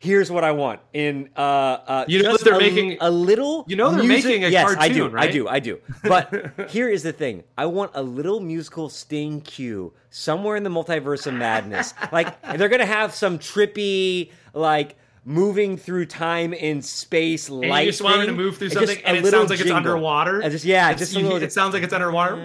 [0.00, 3.64] Here's what I want in uh, uh You know they're a, making- a little.
[3.66, 5.80] you know they're music- making a yes, I do, cartoon, I do, I do.
[6.04, 10.70] But here is the thing: I want a little musical sting cue somewhere in the
[10.70, 11.94] multiverse of madness.
[12.12, 14.96] like they're gonna have some trippy like.
[15.30, 17.84] Moving through time in space, And light.
[17.84, 20.42] you just want her to move through something, just and it sounds like it's underwater.
[20.42, 21.42] I just yeah, It's- just you- little.
[21.42, 22.36] It sounds like it's underwater.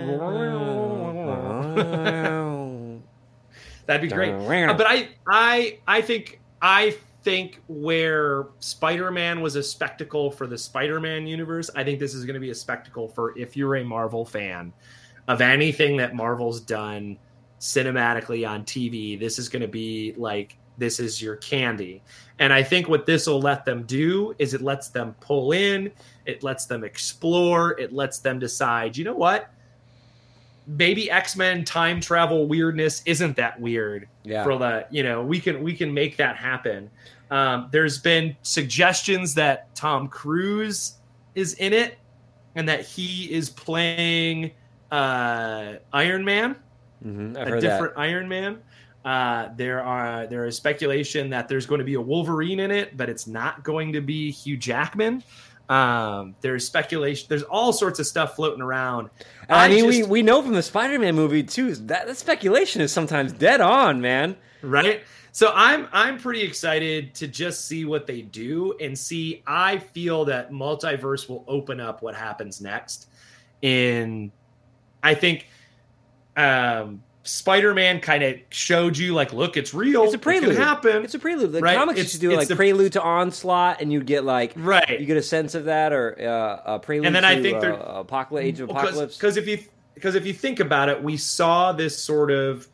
[3.86, 4.34] That'd be great.
[4.34, 10.58] Uh, but I, I, I think, I think where Spider-Man was a spectacle for the
[10.58, 13.84] Spider-Man universe, I think this is going to be a spectacle for if you're a
[13.84, 14.74] Marvel fan
[15.28, 17.18] of anything that Marvel's done
[17.60, 19.18] cinematically on TV.
[19.20, 22.02] This is going to be like this is your candy.
[22.40, 25.92] And I think what this will let them do is it lets them pull in,
[26.26, 29.52] it lets them explore, it lets them decide, you know what?
[30.66, 34.44] Maybe X-Men time travel weirdness isn't that weird Yeah.
[34.44, 36.90] for the, you know, we can we can make that happen.
[37.30, 40.94] Um, there's been suggestions that Tom Cruise
[41.36, 41.98] is in it
[42.56, 44.52] and that he is playing
[44.92, 46.56] uh, Iron Man
[47.06, 48.60] Mhm, a different Iron Man.
[49.06, 52.96] Uh, there are there is speculation that there's going to be a Wolverine in it,
[52.96, 55.24] but it's not going to be Hugh Jackman.
[55.70, 57.26] Um, there's speculation.
[57.30, 59.10] There's all sorts of stuff floating around.
[59.48, 59.58] that.
[59.58, 62.92] I, mean, we, just- we know from the Spider-Man movie too that, that speculation is
[62.92, 64.36] sometimes dead on, man.
[64.62, 65.02] right?
[65.32, 69.42] So I'm I'm pretty excited to just see what they do and see.
[69.48, 73.08] I feel that multiverse will open up what happens next.
[73.64, 74.32] In,
[75.02, 75.48] I think,
[76.38, 80.04] um, Spider-Man kind of showed you like, look, it's real.
[80.04, 80.52] It's a prelude.
[80.52, 81.06] It happen.
[81.06, 81.54] It's a prelude.
[81.54, 84.26] The Right, comics it's- used to do like the- prelude to onslaught, and you get
[84.26, 85.00] like right.
[85.00, 87.06] you get a sense of that, or uh, a prelude.
[87.08, 89.16] And then to, I think uh, they're- apocalypse, Age of Apocalypse.
[89.18, 89.60] because if you
[89.96, 92.68] because if you think about it, we saw this sort of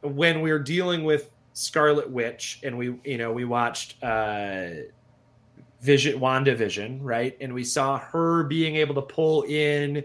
[0.00, 4.68] when we were dealing with Scarlet Witch, and we you know we watched uh,
[5.82, 10.02] Vision, WandaVision, right, and we saw her being able to pull in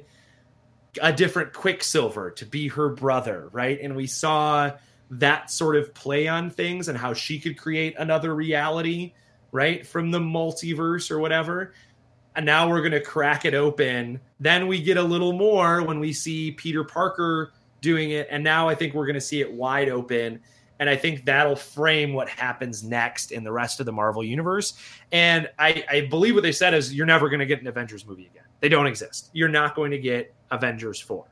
[1.02, 4.72] a different Quicksilver to be her brother, right, and we saw
[5.12, 9.14] that sort of play on things and how she could create another reality,
[9.52, 11.74] right, from the multiverse or whatever
[12.36, 14.20] and now we're going to crack it open.
[14.40, 18.70] Then we get a little more when we see Peter Parker doing it, and now
[18.70, 20.40] I think we're going to see it wide open.
[20.80, 24.76] And I think that'll frame what happens next in the rest of the Marvel universe.
[25.12, 28.06] And I, I believe what they said is you're never going to get an Avengers
[28.08, 28.46] movie again.
[28.62, 29.30] They don't exist.
[29.34, 31.26] You're not going to get Avengers 4.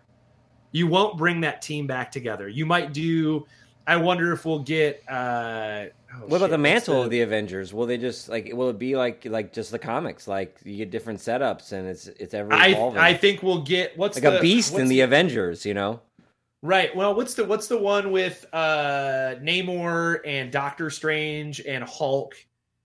[0.71, 2.47] You won't bring that team back together.
[2.47, 3.45] You might do.
[3.85, 5.01] I wonder if we'll get.
[5.09, 7.73] Uh, oh, what about the mantle of the Avengers?
[7.73, 8.51] Will they just like?
[8.53, 10.27] Will it be like like just the comics?
[10.27, 12.99] Like you get different setups, and it's it's ever I evolving.
[12.99, 16.01] I think we'll get what's like the, a beast in what's the Avengers, you know.
[16.61, 16.93] Right.
[16.95, 22.35] Well, what's the what's the one with uh Namor and Doctor Strange and Hulk?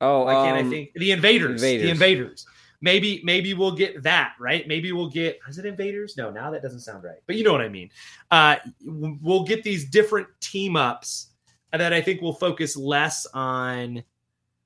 [0.00, 1.62] Oh, Why can't um, I think the Invaders?
[1.62, 1.82] Invaders.
[1.82, 2.46] The Invaders.
[2.82, 4.66] Maybe maybe we'll get that right.
[4.66, 6.16] Maybe we'll get is it Invaders?
[6.16, 7.18] No, now that doesn't sound right.
[7.26, 7.90] But you know what I mean.
[8.30, 11.28] Uh, we'll get these different team ups
[11.70, 14.02] that I think will focus less on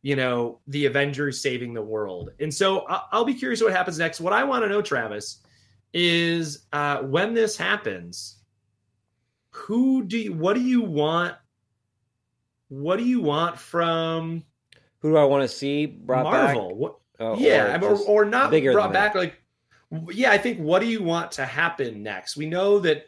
[0.02, 2.30] you know the Avengers saving the world.
[2.40, 4.20] And so I'll be curious what happens next.
[4.20, 5.38] What I want to know, Travis,
[5.92, 8.38] is uh, when this happens,
[9.50, 11.34] who do you, what do you want?
[12.68, 14.42] What do you want from
[15.00, 16.68] Who do I want to see brought Marvel?
[16.68, 16.76] back?
[16.76, 19.14] What, Oh, yeah, or or, not brought back.
[19.14, 19.40] Like,
[20.12, 20.58] yeah, I think.
[20.58, 22.36] What do you want to happen next?
[22.36, 23.06] We know that,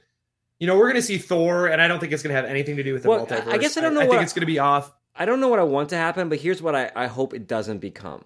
[0.59, 2.49] you know, we're going to see Thor, and I don't think it's going to have
[2.49, 3.49] anything to do with the Well, multiverse.
[3.49, 4.92] I guess I don't know I, what think I- it's going to be off.
[5.14, 7.49] I don't know what I want to happen, but here's what I, I hope it
[7.49, 8.25] doesn't become.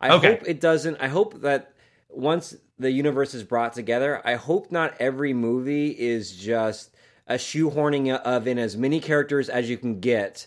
[0.00, 0.28] I Okay.
[0.36, 0.96] hope it doesn't.
[0.98, 1.74] I hope that
[2.08, 6.94] once the universe is brought together, I hope not every movie is just
[7.26, 10.46] a shoehorning of in as many characters as you can get.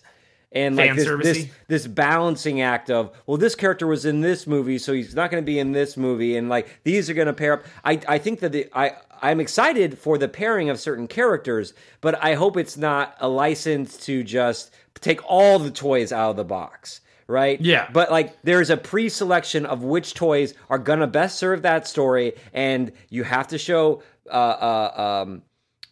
[0.53, 4.77] And like this, this this balancing act of well, this character was in this movie,
[4.77, 7.33] so he's not going to be in this movie, and like these are going to
[7.33, 7.63] pair up.
[7.83, 12.23] I I think that the, I I'm excited for the pairing of certain characters, but
[12.23, 16.43] I hope it's not a license to just take all the toys out of the
[16.43, 17.59] box, right?
[17.59, 17.89] Yeah.
[17.91, 22.91] But like there's a pre-selection of which toys are gonna best serve that story, and
[23.09, 25.41] you have to show uh, uh, um,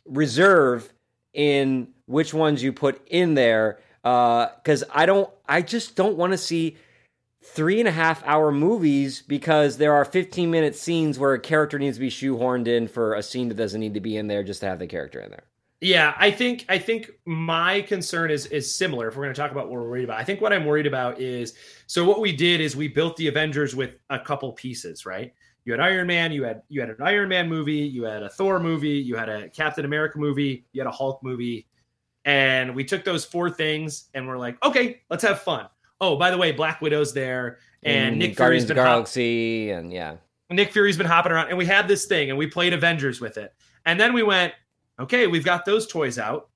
[0.05, 0.93] reserve
[1.33, 5.29] in which ones you put in there Uh, because I don't.
[5.47, 6.77] I just don't want to see
[7.43, 11.79] three and a half hour movies because there are 15 minute scenes where a character
[11.79, 14.43] needs to be shoehorned in for a scene that doesn't need to be in there
[14.43, 15.43] just to have the character in there.
[15.81, 19.07] Yeah, I think I think my concern is is similar.
[19.07, 20.85] If we're going to talk about what we're worried about, I think what I'm worried
[20.85, 21.55] about is
[21.87, 25.33] so what we did is we built the Avengers with a couple pieces, right?
[25.65, 28.29] You had Iron Man, you had you had an Iron Man movie, you had a
[28.29, 31.65] Thor movie, you had a Captain America movie, you had a Hulk movie,
[32.25, 35.67] and we took those four things and we're like, okay, let's have fun.
[35.99, 39.71] Oh, by the way, Black Widow's there, and, mm, Nick Guardians Fury's been hop- Galaxy,
[39.71, 40.15] and yeah,
[40.49, 43.37] Nick Fury's been hopping around, and we had this thing, and we played Avengers with
[43.37, 43.53] it,
[43.85, 44.53] and then we went,
[44.99, 46.49] okay, we've got those toys out.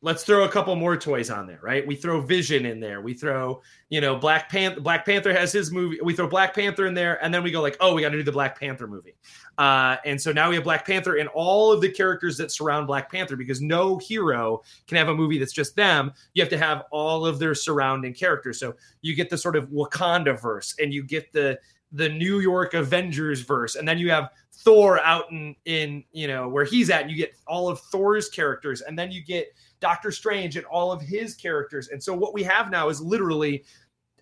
[0.00, 1.84] Let's throw a couple more toys on there, right?
[1.84, 3.00] We throw Vision in there.
[3.00, 4.80] We throw, you know, Black Panther.
[4.80, 5.98] Black Panther has his movie.
[6.00, 8.16] We throw Black Panther in there, and then we go like, oh, we got to
[8.18, 9.16] do the Black Panther movie.
[9.58, 12.86] Uh, and so now we have Black Panther and all of the characters that surround
[12.86, 16.12] Black Panther because no hero can have a movie that's just them.
[16.34, 18.60] You have to have all of their surrounding characters.
[18.60, 21.58] So you get the sort of Wakanda verse, and you get the
[21.92, 26.48] the New York Avengers verse, and then you have Thor out in in you know
[26.48, 27.02] where he's at.
[27.02, 29.48] And you get all of Thor's characters, and then you get
[29.80, 31.88] Doctor Strange and all of his characters.
[31.88, 33.64] And so what we have now is literally,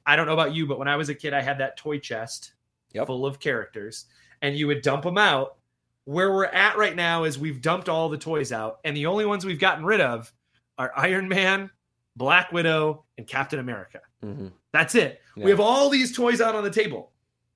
[0.04, 1.98] I don't know about you, but when I was a kid, I had that toy
[1.98, 2.52] chest
[2.92, 3.06] Yep.
[3.08, 4.06] full of characters,
[4.42, 5.56] and you would dump them out.
[6.04, 9.26] Where we're at right now is we've dumped all the toys out, and the only
[9.26, 10.32] ones we've gotten rid of
[10.78, 11.70] are Iron Man,
[12.14, 14.00] Black Widow, and Captain America.
[14.22, 15.20] hmm That's it.
[15.36, 15.44] Yeah.
[15.44, 17.12] We have all these toys out on the table.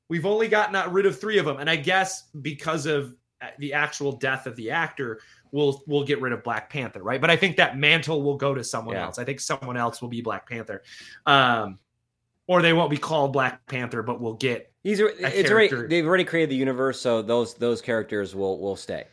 [0.09, 3.73] We've only gotten rid of three of them, and I guess because of uh, the
[3.73, 5.21] actual death of the actor,
[5.53, 7.21] we'll we'll get rid of Black Panther, right?
[7.21, 9.07] But I think that mantle will go to someone Yeah.
[9.07, 9.19] else.
[9.19, 10.83] I think someone else will be Black Panther,
[11.27, 11.79] um,
[12.47, 16.25] or they won't be called Black Panther, but we'll get He's it's already they've already
[16.25, 19.05] created the universe, so those those characters will will stay.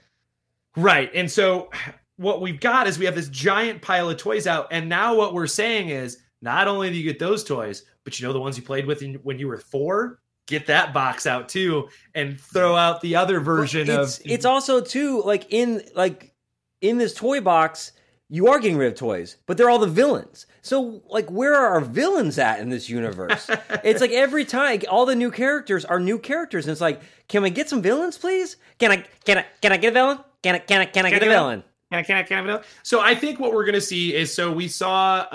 [0.78, 1.12] Right.
[1.13, 1.71] And so
[2.17, 4.67] what we've got is we have this giant pile of toys out.
[4.71, 8.26] And now what we're saying is not only do you get those toys, but you
[8.28, 10.19] know the ones you played with in, when you were four?
[10.48, 14.46] Get that box out too and throw out the other version Well, it's, of it's
[14.46, 16.34] also too like in like
[16.82, 17.92] in this toy box
[18.30, 20.46] you are getting rid of toys but they're all the villains.
[20.62, 23.50] So like where are our villains at in this universe?
[23.84, 27.44] It's like every time all the new characters are new characters and it's like can
[27.44, 28.56] we get some villains please?
[28.80, 30.20] Can i can i can i get a villain?
[30.44, 31.64] Can i can i can i get a villain?
[31.92, 32.62] Can I, can I, can I know?
[32.84, 35.26] So I think what we're going to see is so we saw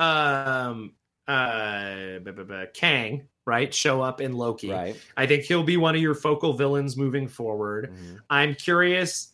[0.70, 0.92] um
[1.28, 2.18] uh
[2.74, 4.70] Kang right show up in Loki.
[4.70, 7.92] right I think he'll be one of your focal villains moving forward.
[7.92, 8.18] Mhm.
[8.30, 9.32] I'm curious.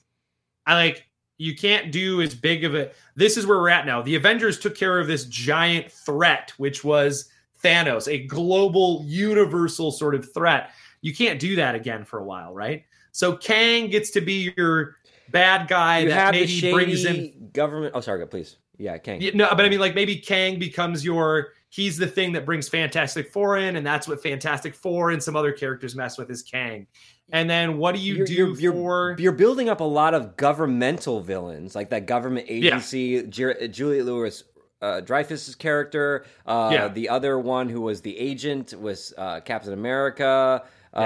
[0.66, 1.04] I like
[1.38, 2.90] you can't do as big of a.
[3.14, 4.02] This is where we're at now.
[4.02, 7.30] The Avengers took care of this giant threat, which was
[7.62, 10.70] Thanos, a global, universal sort of threat.
[11.00, 12.84] You can't do that again for a while, right?
[13.12, 14.96] So Kang gets to be your
[15.30, 17.50] bad guy you that maybe brings in.
[17.52, 19.20] government oh sorry please yeah Kang.
[19.34, 21.52] No, but I mean, like maybe Kang becomes your.
[21.70, 25.36] He's the thing that brings Fantastic Four in, and that's what Fantastic Four and some
[25.36, 26.86] other characters mess with is Kang.
[27.30, 29.16] And then what do you You're- do you're- you're- for?
[29.18, 33.22] You're building up a lot of governmental villains, like that government agency.
[33.24, 34.42] Ju- Julia Louis
[34.80, 36.24] uh, Dreyfus's character.
[36.46, 36.88] Uh, Yeah.
[36.88, 40.62] The other one who was the agent was uh, Captain America,
[40.94, 41.00] uh,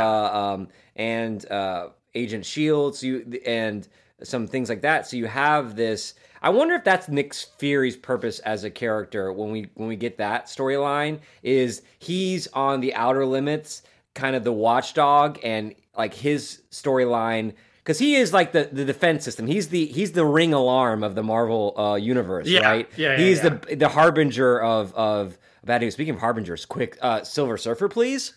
[0.54, 3.02] um, and uh, Agent Shields.
[3.02, 3.88] You and
[4.22, 5.08] some things like that.
[5.08, 6.14] So you have this.
[6.42, 10.18] I wonder if that's Nick Fury's purpose as a character when we when we get
[10.18, 11.20] that storyline.
[11.42, 13.82] Is he's on the outer limits,
[14.14, 19.24] kind of the watchdog, and like his storyline because he is like the, the defense
[19.24, 19.46] system.
[19.46, 22.88] He's the he's the ring alarm of the Marvel uh, universe, Yeah, right?
[22.96, 23.50] yeah, yeah, he's yeah.
[23.68, 25.94] the the harbinger of of bad news.
[25.94, 28.34] Speaking of harbingers, quick, uh, Silver Surfer, please.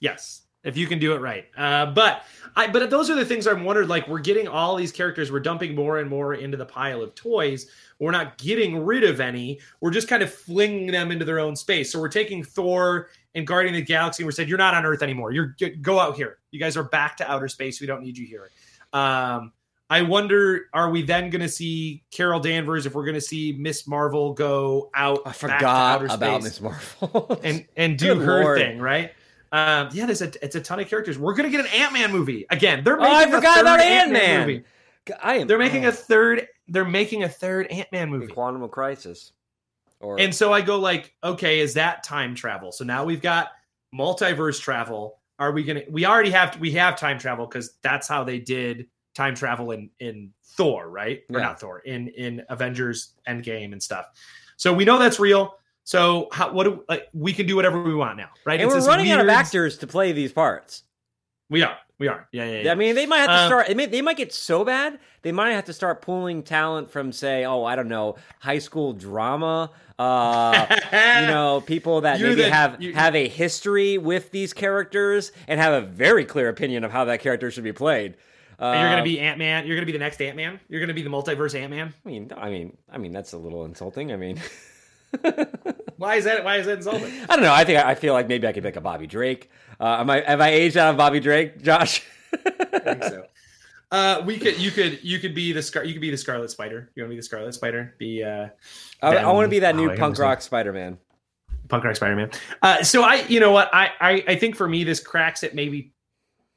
[0.00, 1.46] yes, if you can do it right.
[1.56, 2.22] Uh, but
[2.54, 3.88] I but those are the things I'm wondering.
[3.88, 7.14] Like we're getting all these characters, we're dumping more and more into the pile of
[7.14, 7.66] toys.
[7.98, 9.58] We're not getting rid of any.
[9.80, 11.90] We're just kind of flinging them into their own space.
[11.90, 14.22] So we're taking Thor and Guardian of the Galaxy.
[14.22, 15.32] And we're saying you're not on Earth anymore.
[15.32, 16.38] You're go out here.
[16.50, 17.80] You guys are back to outer space.
[17.80, 18.50] We don't need you here.
[18.92, 19.52] Um,
[19.90, 22.84] I wonder, are we then going to see Carol Danvers?
[22.84, 26.42] If we're going to see Miss Marvel go out, I forgot about?
[26.42, 27.40] Miss Marvel.
[27.42, 28.58] and and do Good her Lord.
[28.58, 29.12] thing, right?
[29.52, 31.18] Um, yeah, there's a it's a ton of characters.
[31.18, 32.84] We're gonna get an Ant Man movie again.
[32.84, 34.64] They're oh, making I a forgot third about Ant-Man movie.
[35.22, 35.46] I am.
[35.46, 36.48] They're making oh, a third.
[36.68, 38.32] They're making a third Ant Man the movie.
[38.32, 39.32] Quantum of Crisis.
[40.00, 42.70] Or And so I go like, okay, is that time travel?
[42.72, 43.48] So now we've got
[43.94, 45.18] multiverse travel.
[45.38, 45.82] Are we gonna?
[45.88, 49.90] We already have we have time travel because that's how they did time travel in
[50.00, 51.22] in Thor, right?
[51.30, 51.46] Or Yeah.
[51.46, 54.06] not Thor in in Avengers Endgame and stuff.
[54.56, 55.58] So we know that's real.
[55.88, 58.60] So how, what do like we can do whatever we want now, right?
[58.60, 60.82] and It's we're running out of weird- actors to play these parts.
[61.48, 61.78] We are.
[61.98, 62.28] We are.
[62.30, 62.60] Yeah, yeah.
[62.60, 62.72] yeah.
[62.72, 63.66] I mean, they might have to Um, start.
[63.68, 67.10] They, may, they might get so bad they might have to start pulling talent from,
[67.10, 69.70] say, oh, I don't know, high school drama.
[69.98, 74.52] Uh, you know, people that You're maybe the- have you- have a history with these
[74.52, 78.14] characters and have a very clear opinion of how that character should be played.
[78.58, 79.66] Uh, you're gonna be Ant Man.
[79.66, 80.60] You're gonna be the next Ant Man.
[80.68, 81.94] You're gonna be the multiverse Ant Man.
[82.04, 84.12] I mean, I mean, I mean, that's a little insulting.
[84.12, 84.38] I mean,
[85.96, 86.44] Why is that?
[86.44, 87.12] Why is that insulting?
[87.28, 87.52] I don't know.
[87.52, 89.50] I think I feel like maybe I could pick a Bobby Drake.
[89.80, 92.02] Uh, am I have I aged out of Bobby Drake, Josh?
[92.32, 93.24] I think so.
[93.90, 95.82] Uh, we could, you could, you could be the Scar.
[95.82, 96.90] You could be the Scarlet Spider.
[96.94, 97.94] You want to be the Scarlet Spider?
[97.98, 98.48] Be uh,
[99.02, 100.98] I, I want to be that Oh, new I punk rock Spider Man.
[101.68, 102.30] punk rock Spider-Man.
[102.60, 105.54] Uh, so I, you know what, I, I, I think for me this cracks it.
[105.54, 105.92] Maybe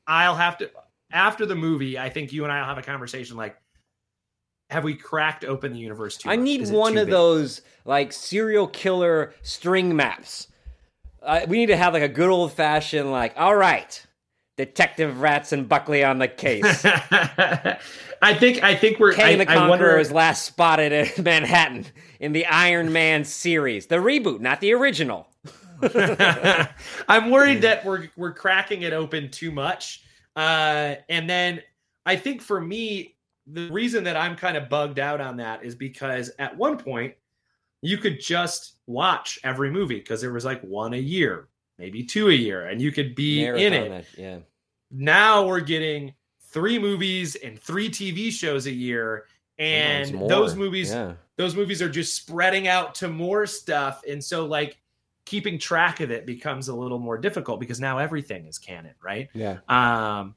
[0.08, 0.70] I'll have to
[1.14, 1.98] after the movie.
[1.98, 3.38] I think you and I'll have a conversation.
[3.38, 3.58] Like,
[4.72, 6.30] have we cracked open the universe too?
[6.30, 6.44] I much?
[6.44, 7.12] need one of big?
[7.12, 10.48] those like serial killer string maps.
[11.22, 14.04] Uh, we need to have like a good old fashioned like, all right,
[14.58, 16.86] Detective Rats and Buckley on the case.
[16.86, 19.14] I think I think we're.
[19.14, 21.86] Kang I, the I Conqueror wonder, is last spotted in Manhattan
[22.20, 25.28] in the Iron Man series, the reboot, not the original.
[27.08, 30.04] I'm worried that we're we're cracking it open too much.
[30.36, 31.62] Uh, and then
[32.06, 33.16] I think for me,
[33.54, 37.14] the reason that I'm kind of bugged out on that is because at one point
[37.82, 41.48] you could just watch every movie because there was like one a year,
[41.78, 44.06] maybe two a year, and you could be in Marathon it.
[44.18, 44.38] yeah.
[44.92, 46.14] Now we're getting
[46.52, 49.26] three movies and three TV shows a year,
[49.58, 51.14] and those movies Yeah.
[51.38, 54.78] those movies are just spreading out to more stuff and so like
[55.26, 59.30] keeping track of it becomes a little more difficult because now everything is canon right
[59.34, 59.58] Yeah.
[59.70, 60.36] um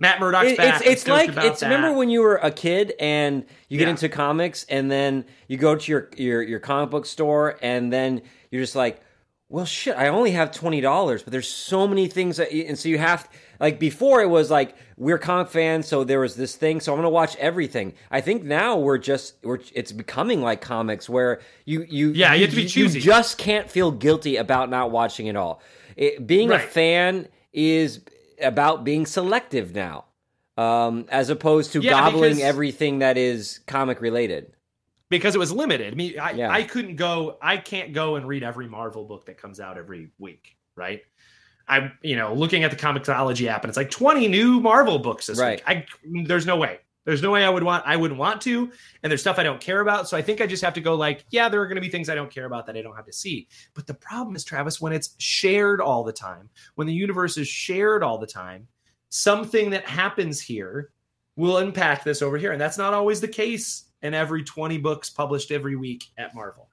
[0.00, 1.66] matt murdock's It- back it's it's like it's that.
[1.70, 3.90] remember when you were a kid and you get Yeah.
[3.90, 8.22] into comics and then you go to your your your comic book store and then
[8.50, 9.00] you're just like
[9.48, 12.98] well shit i only have $20 but there's so many things that and so you
[12.98, 13.28] have
[13.58, 16.98] like before it was like we're comic fans so there was this thing so i'm
[16.98, 21.84] gonna watch everything i think now we're just we're it's becoming like comics where you
[21.88, 22.98] you Yeah, you have to be choosy.
[23.00, 25.60] you just can't feel guilty about not watching it all
[25.96, 28.00] it, being a fan is
[28.42, 30.04] about being selective now
[30.56, 34.52] um, as opposed to Yeah, gobbling because- everything that is comic related.
[35.08, 36.50] because it was limited i mean I, Yeah.
[36.50, 40.10] I couldn't go i can't go and read every marvel book that comes out every
[40.18, 41.02] week right
[41.68, 45.26] i'm you know looking at the comixology app and it's like 20 new marvel books
[45.26, 45.62] this Right.
[45.68, 48.70] week i there's no way there's no way i would want i wouldn't want to
[49.02, 50.08] and there's stuff i don't care about.
[50.08, 51.88] So i think i just have to go like yeah there are going to be
[51.88, 53.48] things i don't care about that i don't have to see.
[53.74, 57.48] But the problem is travis when it's shared all the time when the universe is
[57.48, 58.66] shared all the time
[59.10, 60.92] something that happens here
[61.36, 62.52] will impact this over here.
[62.52, 66.69] And that's not always the case in every 20 books published every week at marvel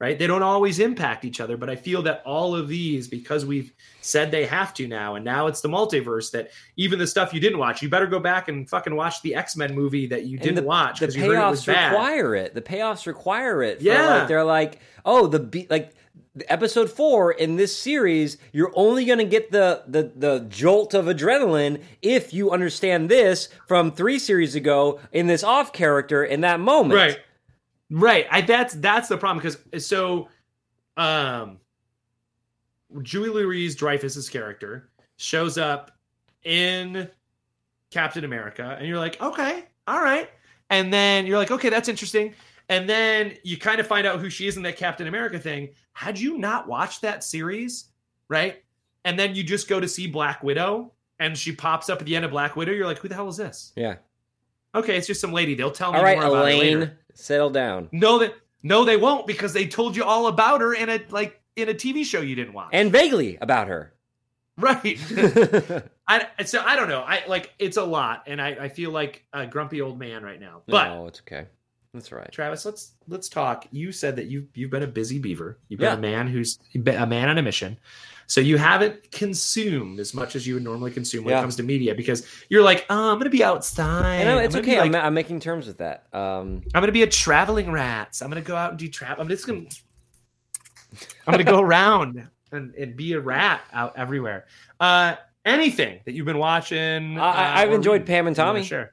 [0.00, 3.44] right they don't always impact each other but i feel that all of these because
[3.44, 7.32] we've said they have to now and now it's the multiverse that even the stuff
[7.34, 10.36] you didn't watch you better go back and fucking watch the x-men movie that you
[10.38, 12.54] And didn't the, watch The because you heard it was payoffs bad require it.
[12.54, 13.80] The payoffs require it.
[13.82, 14.18] Yeah.
[14.20, 15.92] like, they're like, oh, the be- like
[16.34, 20.94] the episode four in this series, you're only going to get the, the the jolt
[20.94, 26.40] of adrenaline if you understand this from three series ago in this off character in
[26.42, 26.94] that moment.
[26.94, 27.18] right
[27.90, 30.28] right I, that's that's the problem because so
[30.96, 31.58] um
[33.02, 35.92] Julia Louis-Dreyfus's character shows up
[36.44, 37.08] in
[37.90, 40.30] captain america and you're like okay all right.
[40.70, 42.34] And then you're like okay that's interesting.
[42.68, 45.70] And then you kind of find out who she is in that captain america thing.
[45.92, 47.86] Had you not watched that series
[48.28, 48.62] right?
[49.04, 52.14] And then you just go to see black widow and she pops up at the
[52.14, 53.72] end of black widow you're like who the hell is this?
[53.76, 53.96] Yeah.
[54.74, 56.76] Okay it's just some lady they'll tell me All right, more about it later.
[56.78, 57.88] Elaine, settle down.
[57.92, 61.40] No, that no, they won't because they told you all about her in a like
[61.56, 62.70] in a TV show you didn't watch.
[62.72, 63.94] And vaguely about her.
[64.58, 64.98] right.
[66.08, 67.00] I so I don't know.
[67.00, 70.40] I like it's a lot, and I, I feel like a grumpy old man right
[70.40, 70.62] now.
[70.66, 71.46] But no, it's okay.
[71.94, 72.30] That's right.
[72.30, 73.66] Travis, let's let's talk.
[73.70, 75.58] You said that you you've been a busy beaver.
[75.68, 75.94] You've been Yeah.
[75.94, 77.78] a man who's a man on a mission.
[78.30, 81.40] So you haven't consumed as much as you would normally consume when Yeah.
[81.40, 84.24] it comes to media because you're like, oh, I'm gonna be outside.
[84.44, 84.74] It's okay.
[84.74, 86.06] be, I'm, I'm making terms with that.
[86.12, 88.14] Um, I'm gonna be a traveling rat.
[88.14, 89.20] So I'm gonna go out and do travel.
[89.20, 89.64] I'm just gonna
[91.26, 94.46] I'm gonna go around and, and be a rat out everywhere.
[94.78, 97.18] Uh anything that you've been watching.
[97.18, 98.62] I, I- uh, I've enjoyed Pam and Tommy.
[98.62, 98.92] Sure.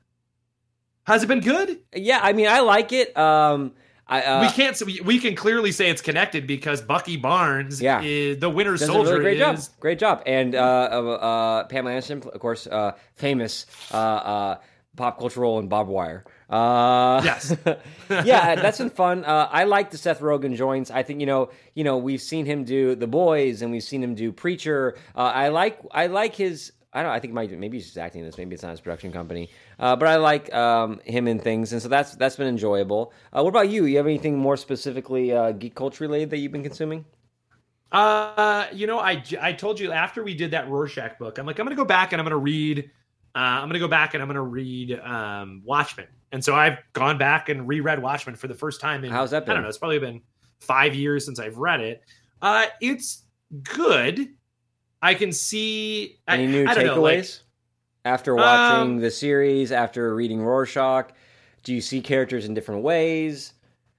[1.03, 1.79] Has it been good?
[1.95, 3.15] Yeah, I mean, I like it.
[3.15, 3.73] Um,
[4.09, 4.81] I uh, we can't.
[4.85, 8.01] We, we can clearly say it's connected because Bucky Barnes, Yeah.
[8.01, 9.11] is the Winter does Soldier.
[9.19, 9.59] really great job.
[9.79, 10.23] Great job.
[10.25, 14.57] And uh, uh, uh, Pamela Anderson, of course, uh, famous uh, uh,
[14.95, 16.23] pop culture role in Barb Wire.
[16.49, 17.53] Uh, Yes.
[18.09, 19.25] yeah, that's been fun.
[19.25, 20.89] Uh, I like the Seth Rogen joints.
[20.89, 24.01] I think you know, you know, we've seen him do The Boys, and we've seen
[24.01, 24.95] him do Preacher.
[25.15, 27.11] Uh, I like, I like his I don't.
[27.11, 28.37] I think might maybe he's just acting in this.
[28.37, 29.49] Maybe it's not his production company.
[29.77, 33.13] Uh, but I like um, him in things, and so that's that's been enjoyable.
[33.31, 33.85] Uh, what about you?
[33.85, 37.05] You have anything more specifically uh, geek culture related that you've been consuming?
[37.91, 41.59] Uh, you know, I I told you after we did that Rorschach book, I'm like,
[41.59, 42.89] I'm gonna go back and I'm gonna read.
[43.35, 47.17] Uh, I'm gonna go back and I'm gonna read um, Watchmen, and so I've gone
[47.17, 49.03] back and reread Watchmen for the first time.
[49.03, 49.51] In, How's that been?
[49.51, 49.69] I don't know.
[49.69, 50.21] It's probably been
[50.61, 52.01] five years since I've read it.
[52.41, 53.25] Uh, it's
[53.63, 54.29] good.
[55.01, 56.19] I can see.
[56.27, 57.25] Any I, new I takeaways know, like,
[58.05, 59.71] after watching Um, the series?
[59.71, 61.11] After reading Rorschach,
[61.63, 63.53] do you see characters in different ways?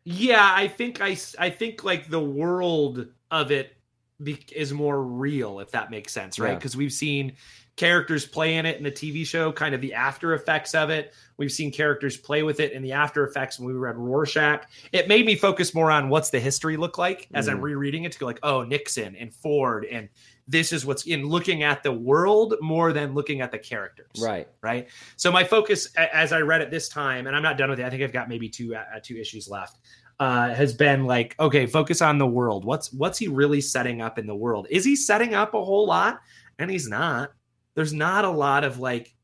[0.04, 3.76] Yeah, I think I I think like the world of it
[4.22, 6.52] be, is more real, if that makes sense, right?
[6.52, 6.54] Yeah.
[6.54, 7.36] Because we've seen
[7.76, 11.14] characters play in it in the TV show, kind of the after effects of it.
[11.36, 14.66] We've seen characters play with it in the after effects when we read Rorschach.
[14.92, 17.62] It made me focus more on what's the history look like as I'm Mhm.
[17.62, 20.08] rereading it to go like, oh, Nixon and Ford and
[20.50, 24.48] this is what's in looking at the world more than looking at the characters Right.
[24.62, 24.88] right?
[25.16, 27.84] So my focus, as I read it this time, and I'm not done with it.
[27.84, 29.78] I think I've got maybe two uh, two issues left.
[30.20, 32.64] Uh, has been like, okay, focus on the world.
[32.64, 34.66] What's what's he really setting up in the world?
[34.68, 36.20] Is he setting up a whole lot?
[36.58, 37.30] And he's not.
[37.74, 39.14] There's not a lot of like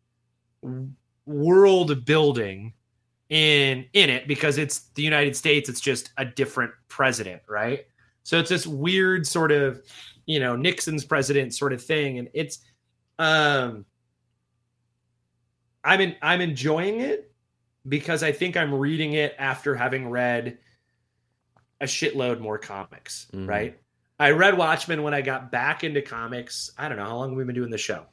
[1.27, 2.73] world building
[3.31, 5.69] in in it because it's the United States.
[5.69, 7.87] It's just a different president, right?
[8.23, 9.83] So it's this weird sort of,
[10.27, 12.59] you know, Nixon's president sort of thing, and it's
[13.19, 13.85] um
[15.83, 17.31] I'm in, I'm enjoying it
[17.89, 20.59] because I think I'm reading it after having read
[21.81, 23.47] a shitload more comics, Mhm.
[23.49, 23.79] right?
[24.19, 26.71] I read Watchmen when I got back into comics.
[26.79, 28.07] I don't know how long we've we been doing the show.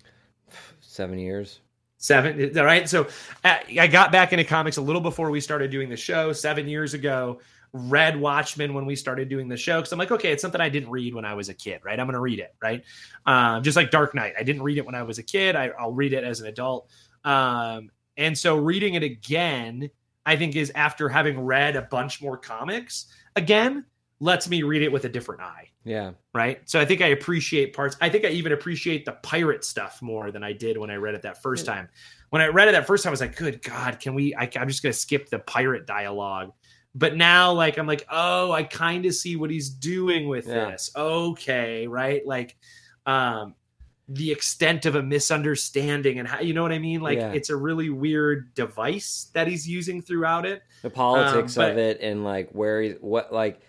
[0.82, 1.59] Seven years.
[1.97, 2.89] Seven, all right.
[2.89, 3.07] So
[3.43, 6.68] uh, I got back into comics a little before we started doing the show seven
[6.68, 7.39] years ago.
[7.74, 10.69] Read Watchmen when we started doing the show because I'm like, okay, it's something I
[10.69, 11.99] didn't read when I was a kid, right?
[11.99, 12.84] I'm going to read it, right?
[13.26, 15.55] Um, just like Dark Knight, I didn't read it when I was a kid.
[15.55, 16.89] I, I'll read it as an adult.
[17.24, 19.89] Um, and so reading it again,
[20.26, 23.86] I think is after having read a bunch more comics again,
[24.19, 26.11] lets me read it with a different eye Yeah.
[26.34, 26.61] right?
[26.69, 27.97] So I think I appreciate parts.
[28.01, 31.15] I think I even appreciate the pirate stuff more than I did when I read
[31.15, 31.89] it that first time.
[32.30, 34.49] When I read it that first time, I was like, "Good God, can we?" I,
[34.55, 36.53] I'm just gonna skip the pirate dialogue.
[36.94, 40.72] But now, like, I'm like, "Oh, I kind of see what he's doing with Yeah.
[40.72, 42.26] this." Okay, right?
[42.26, 42.58] Like,
[43.06, 43.56] um,
[44.10, 47.00] the extent of a misunderstanding and how you know what I mean?
[47.00, 47.32] Like, Yeah.
[47.32, 50.64] it's a really weird device that he's using throughout it.
[50.82, 53.62] The politics Um, but- of it and like where he, what like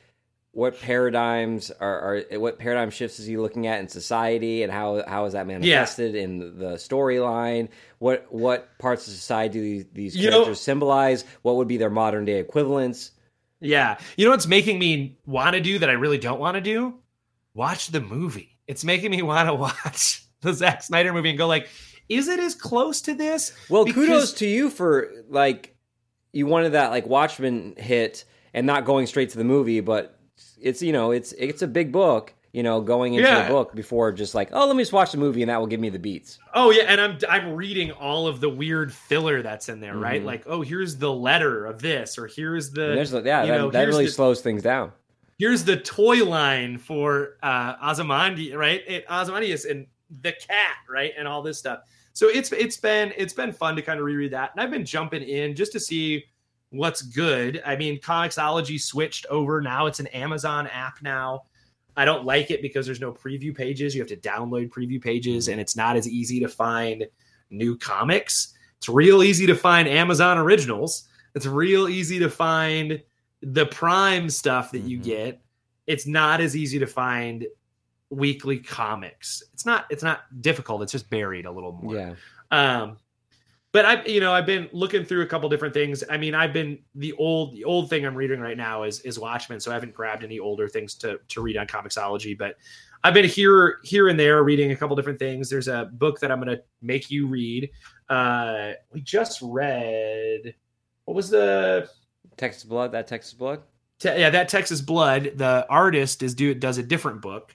[0.55, 5.03] what paradigms are, are what paradigm shifts is he looking at in society and how
[5.09, 10.17] how is that manifested in the storyline what what parts of society do these, these
[10.17, 13.13] You know- characters symbolize what would be their modern day equivalents
[13.61, 13.99] Yeah.
[14.17, 16.95] You know what's making me want to do that I really don't want to do?
[17.55, 18.59] Watch the movie.
[18.67, 21.69] It's making me want to watch the Zack Snyder movie and go like,
[22.09, 23.53] is it as close to this?
[23.71, 25.75] well Because- kudos to you for like
[26.33, 30.19] you wanted that like watchmen hit and not going straight to the movie but
[30.61, 33.45] it's you know it's it's a big book you know going into Yeah.
[33.49, 35.67] the book before just like oh let me just watch the movie and that will
[35.67, 39.43] give me the beats Oh yeah, and I'm I'm reading all of the weird filler
[39.43, 40.21] that's in there, right?
[40.23, 40.27] Mhm.
[40.27, 42.93] Like, oh, here's the letter of this, or here's the
[43.25, 44.93] yeah you that, know, that really the- slows things down
[45.39, 48.83] here's the toy line for uh Ozymandias, right?
[48.87, 49.87] It, Ozymandias and
[50.21, 51.13] the cat, right?
[51.19, 51.81] And all this stuff.
[52.13, 54.51] So it's it's been it's been fun to kind of reread that.
[54.55, 56.25] And I've been jumping in just to see
[56.73, 57.63] what's good.
[57.65, 59.61] I mean, Comixology switched over.
[59.61, 61.45] Now it's an Amazon app now.
[61.97, 63.95] I don't like it because there's no preview pages.
[63.95, 67.07] You have to download preview pages and it's not as easy to find
[67.51, 68.55] new comics.
[68.79, 71.09] It's real easy to find Amazon originals.
[71.35, 73.01] It's real easy to find
[73.43, 75.05] the prime stuff that you Mhm.
[75.05, 75.43] get.
[75.87, 77.47] It's not as easy to find
[78.09, 79.43] weekly comics.
[79.53, 80.83] It's not it's not difficult.
[80.83, 81.95] It's just buried a little more.
[81.95, 82.15] yeah
[82.51, 82.97] Um,
[83.73, 86.05] but I, you know, I've been looking through a couple different things.
[86.11, 89.19] I mean, I've been the old, the old thing I'm reading right now is is
[89.19, 92.37] Watchmen, so I haven't grabbed any older things to to read on Comixology.
[92.37, 92.57] But
[93.05, 95.51] I've been here, here and there, reading a couple different things.
[95.51, 97.69] There's a book that I'm going to make you read.
[98.09, 100.55] Uh, we just read.
[101.07, 101.89] What was the?
[102.37, 103.63] Texas Blood, that Texas Blood.
[103.99, 105.33] Te- yeah, that Texas Blood.
[105.37, 107.55] The artist is do does a different book,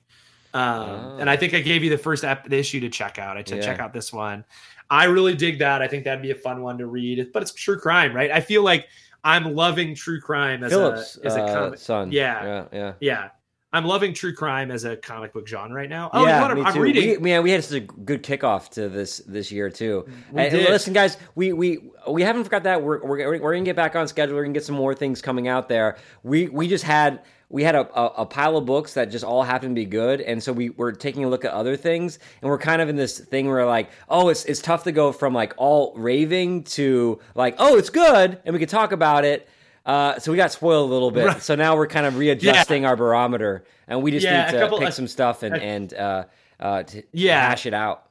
[0.54, 1.18] um, Oh.
[1.20, 3.38] and I think I gave you the first issue to check out.
[3.38, 3.62] I to Yeah.
[3.62, 4.44] check out this one.
[4.90, 5.82] I really dig that.
[5.82, 7.32] I think that'd be a fun one to read.
[7.34, 8.32] But it's true crime, right?
[8.32, 8.88] I feel like
[9.24, 11.80] I'm loving true crime as Phillips, a as a uh, comic.
[11.80, 12.12] son.
[12.12, 12.44] Yeah.
[12.44, 12.94] yeah, yeah.
[13.00, 13.30] Yeah,
[13.74, 16.10] I'm loving true crime as a comic book genre right now.
[16.14, 16.56] Oh, yeah, you know what?
[16.58, 17.10] me I'm, I'm reading.
[17.10, 20.06] We, man, we had such a good kickoff to this this year too.
[20.32, 20.70] We And did.
[20.70, 24.08] listen, guys, we we we haven't forgot that we're, we're we're gonna get back on
[24.08, 24.36] schedule.
[24.36, 25.98] We're gonna get some more things coming out there.
[26.24, 29.42] We we just had we had a, a, a pile of books that just all
[29.44, 32.50] happened to be good, and so we were taking a look at other things, and
[32.50, 35.34] we're kind of in this thing where like, oh, it's it's tough to go from
[35.34, 39.48] like all raving to like, oh, it's good, and we could talk about it.
[39.86, 41.26] Uh, so we got spoiled a little bit.
[41.28, 41.42] Right.
[41.42, 44.80] So now we're kind of readjusting our barometer, and we just Yeah, need to couple-
[44.80, 46.26] pick a- some stuff and and uh,
[46.60, 47.50] uh, to Yeah.
[47.50, 48.04] hash it out.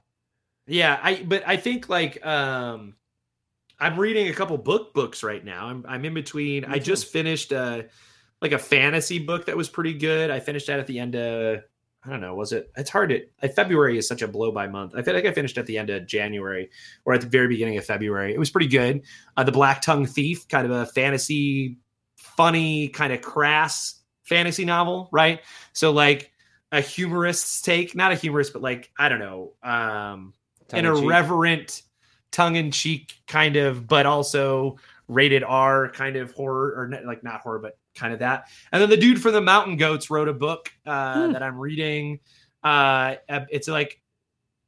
[0.67, 2.95] Yeah, I but I think like um
[3.79, 5.67] I'm reading a couple book books right now.
[5.67, 6.65] I'm I'm in between.
[6.65, 7.83] I just finished uh
[8.43, 10.31] like a fantasy book that was pretty good.
[10.31, 11.63] I finished that at the end of
[12.05, 12.71] I don't know, was it?
[12.77, 14.95] It's hard to February is such a blow by month.
[14.95, 16.71] I feel like I finished at the end of January
[17.05, 18.33] or at the very beginning of February.
[18.33, 19.03] It was pretty good.
[19.37, 21.79] Uh, the Blacktongue Thief, kind of a fantasy,
[22.17, 25.41] funny, kind of crass fantasy novel, right?
[25.73, 26.31] So like
[26.71, 30.33] a humorist's take, not a humorist, but like I don't know, um,
[30.73, 31.83] an irreverent,
[32.31, 34.77] tongue-in-cheek kind of, but also
[35.09, 38.49] rated R kind of horror, or not, like not horror, but kind of that.
[38.73, 41.33] And then the dude from the Mountain Goats wrote a book uh, Hmm.
[41.33, 42.21] that I'm reading.
[42.63, 44.01] Uh, it's like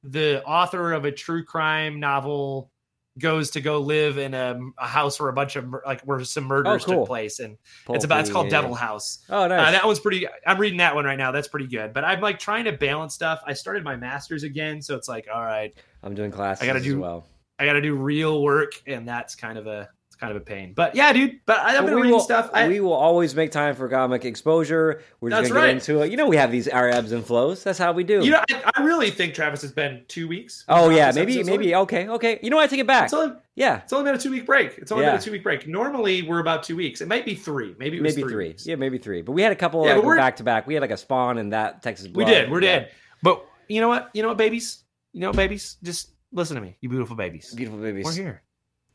[0.03, 2.71] the author of a true crime novel
[3.19, 6.45] goes to go live in a, a house where a bunch of like where some
[6.45, 7.01] murders cool.
[7.01, 8.77] took place, and Pulpy, it's about it's called yeah, Devil.
[8.77, 9.25] House.
[9.29, 9.73] Oh, Uh, nice.
[9.73, 10.27] that one's pretty.
[10.47, 11.33] I'm reading that one right now.
[11.33, 11.93] That's pretty good.
[11.93, 13.41] But I'm like trying to balance stuff.
[13.45, 16.79] I started my master's again, so it's like, all right, I'm doing classes I gotta
[16.79, 17.27] as do- well.
[17.59, 20.73] I got to do real work, and that's kind of a kind of a pain.
[20.75, 21.41] But yeah, dude.
[21.47, 22.51] But I- I've been we reading will, stuff.
[22.53, 25.03] I, we will always make time for comic exposure.
[25.21, 26.11] We're just gonna get into it.
[26.11, 27.63] You know, we have these our ebbs and flows.
[27.65, 28.25] That's how we do.
[28.25, 30.65] you know, I, I really think Travis has been two weeks.
[30.69, 32.39] oh yeah, maybe maybe okay, okay.
[32.43, 32.65] You know what?
[32.65, 33.05] I take it back.
[33.05, 34.77] It's only, Yeah, it's only been a two week break.
[34.79, 35.13] It's only Yeah.
[35.13, 35.67] been a two week break.
[35.69, 37.01] Normally we're about two weeks.
[37.01, 37.75] It might be three.
[37.79, 38.53] Maybe it was maybe three.
[38.53, 38.71] three.
[38.71, 39.23] Yeah, maybe three.
[39.23, 40.67] But we had a couple Yeah, like back to back.
[40.67, 42.09] We had like a spawn and that Texas.
[42.13, 42.51] We did.
[42.51, 42.79] We're Yeah.
[42.81, 42.91] dead.
[43.23, 44.11] But you know what?
[44.15, 44.85] You know what, babies?
[45.13, 45.77] You know what, babies?
[45.83, 47.53] Just listen to me, you beautiful babies.
[47.55, 48.05] Beautiful babies.
[48.05, 48.43] We're here.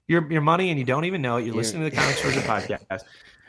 [0.07, 1.45] Your your money, and you don't even know it.
[1.45, 3.01] You're listening to the Comic Exposure podcast.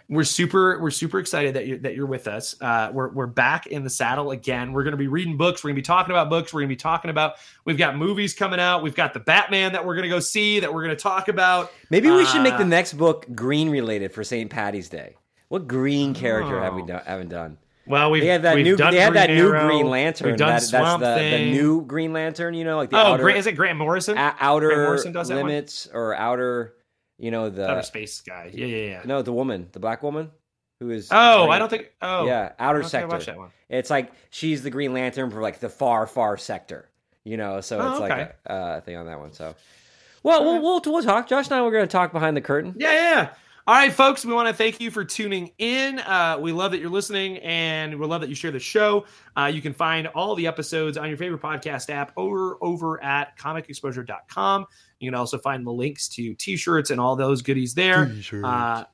[0.08, 2.54] We're super we're super excited that you're that you're with us.
[2.60, 4.72] Uh, we're we're back in the saddle again.
[4.72, 5.64] We're going to be reading books.
[5.64, 6.52] We're going to be talking about books.
[6.52, 7.34] We're going to be talking about.
[7.64, 8.82] We've got movies coming out.
[8.82, 10.60] We've got the Batman that we're going to go see.
[10.60, 11.72] That we're going to talk about.
[11.90, 14.50] Maybe we should make the Uh, next book green related for St.
[14.50, 15.16] Patty's Day.
[15.48, 16.86] What green character have we Oh.
[16.86, 17.58] done, haven't done?
[17.86, 18.76] Well, we've They have that we've new.
[18.76, 20.28] done They have that Green new Arrow, Green Lantern.
[20.28, 21.50] We've done that, that's Swamp the, the Thing.
[21.52, 22.54] new Green Lantern.
[22.54, 24.14] You know, like the Oh, outer, Grant, is it Grant Morrison?
[24.14, 26.74] a- Grant outer Morrison does that limits or outer.
[27.18, 28.50] You know the Outer space guy.
[28.52, 29.02] Yeah, yeah, yeah.
[29.04, 30.30] no the woman, the black woman,
[30.80, 31.48] who is Oh.
[31.50, 31.92] I don't think.
[32.02, 33.40] Oh, yeah outer don't think I sector.
[33.42, 33.50] that.
[33.78, 36.88] It's like she's the Green Lantern for like the far far sector.
[37.22, 38.08] You know, so Oh, it's okay.
[38.08, 39.32] like a uh, thing on that one.
[39.32, 39.54] So,
[40.22, 41.26] well, we'll, we'll we'll talk.
[41.28, 42.74] Josh and I we're going to talk behind the curtain.
[42.78, 43.28] Yeah, yeah.
[43.66, 45.98] All right, folks, we want to thank you for tuning in.
[46.00, 49.06] Uh, we love that you're listening and we love that you share the show.
[49.38, 53.38] Uh, you can find all the episodes on your favorite podcast app over over at
[53.38, 54.66] comicexposure.com.
[55.00, 58.14] You can also find the links to t shirts and all those goodies there.
[58.14, 58.84] T Uh,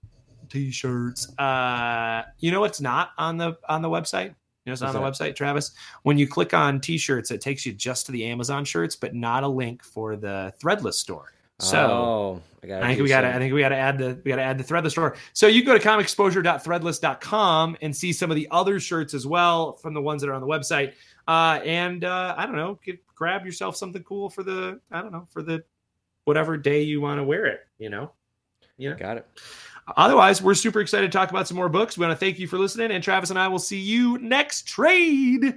[0.51, 1.37] t-shirts.
[1.39, 4.27] Uh, you know what's not on the on the website?
[4.27, 5.73] You know it's not on the website, Travis?
[6.03, 9.43] When you click on t-shirts, it takes you just to the Amazon shirts, but not
[9.43, 11.33] a link for the Threadless store.
[11.61, 13.35] So oh, I, I think we got to.
[13.35, 14.21] I think we got to add the.
[14.25, 15.17] We got to add the Threadless store.
[15.33, 19.95] So you go to comicexposure.threadless.com and see some of the other shirts as well from
[19.95, 20.95] the ones that are on the website.
[21.29, 24.81] Uh, and uh, I don't know, get, grab yourself something cool for the.
[24.91, 25.63] I don't know for the
[26.25, 27.61] whatever day you want to wear it.
[27.79, 28.13] You know.
[28.77, 28.97] You know.
[28.97, 29.27] Got it.
[29.97, 31.99] Otherwise, we're super excited to talk about some more books.
[31.99, 34.67] We want to thank you for listening, and Travis and I will see you next
[34.67, 35.57] trade.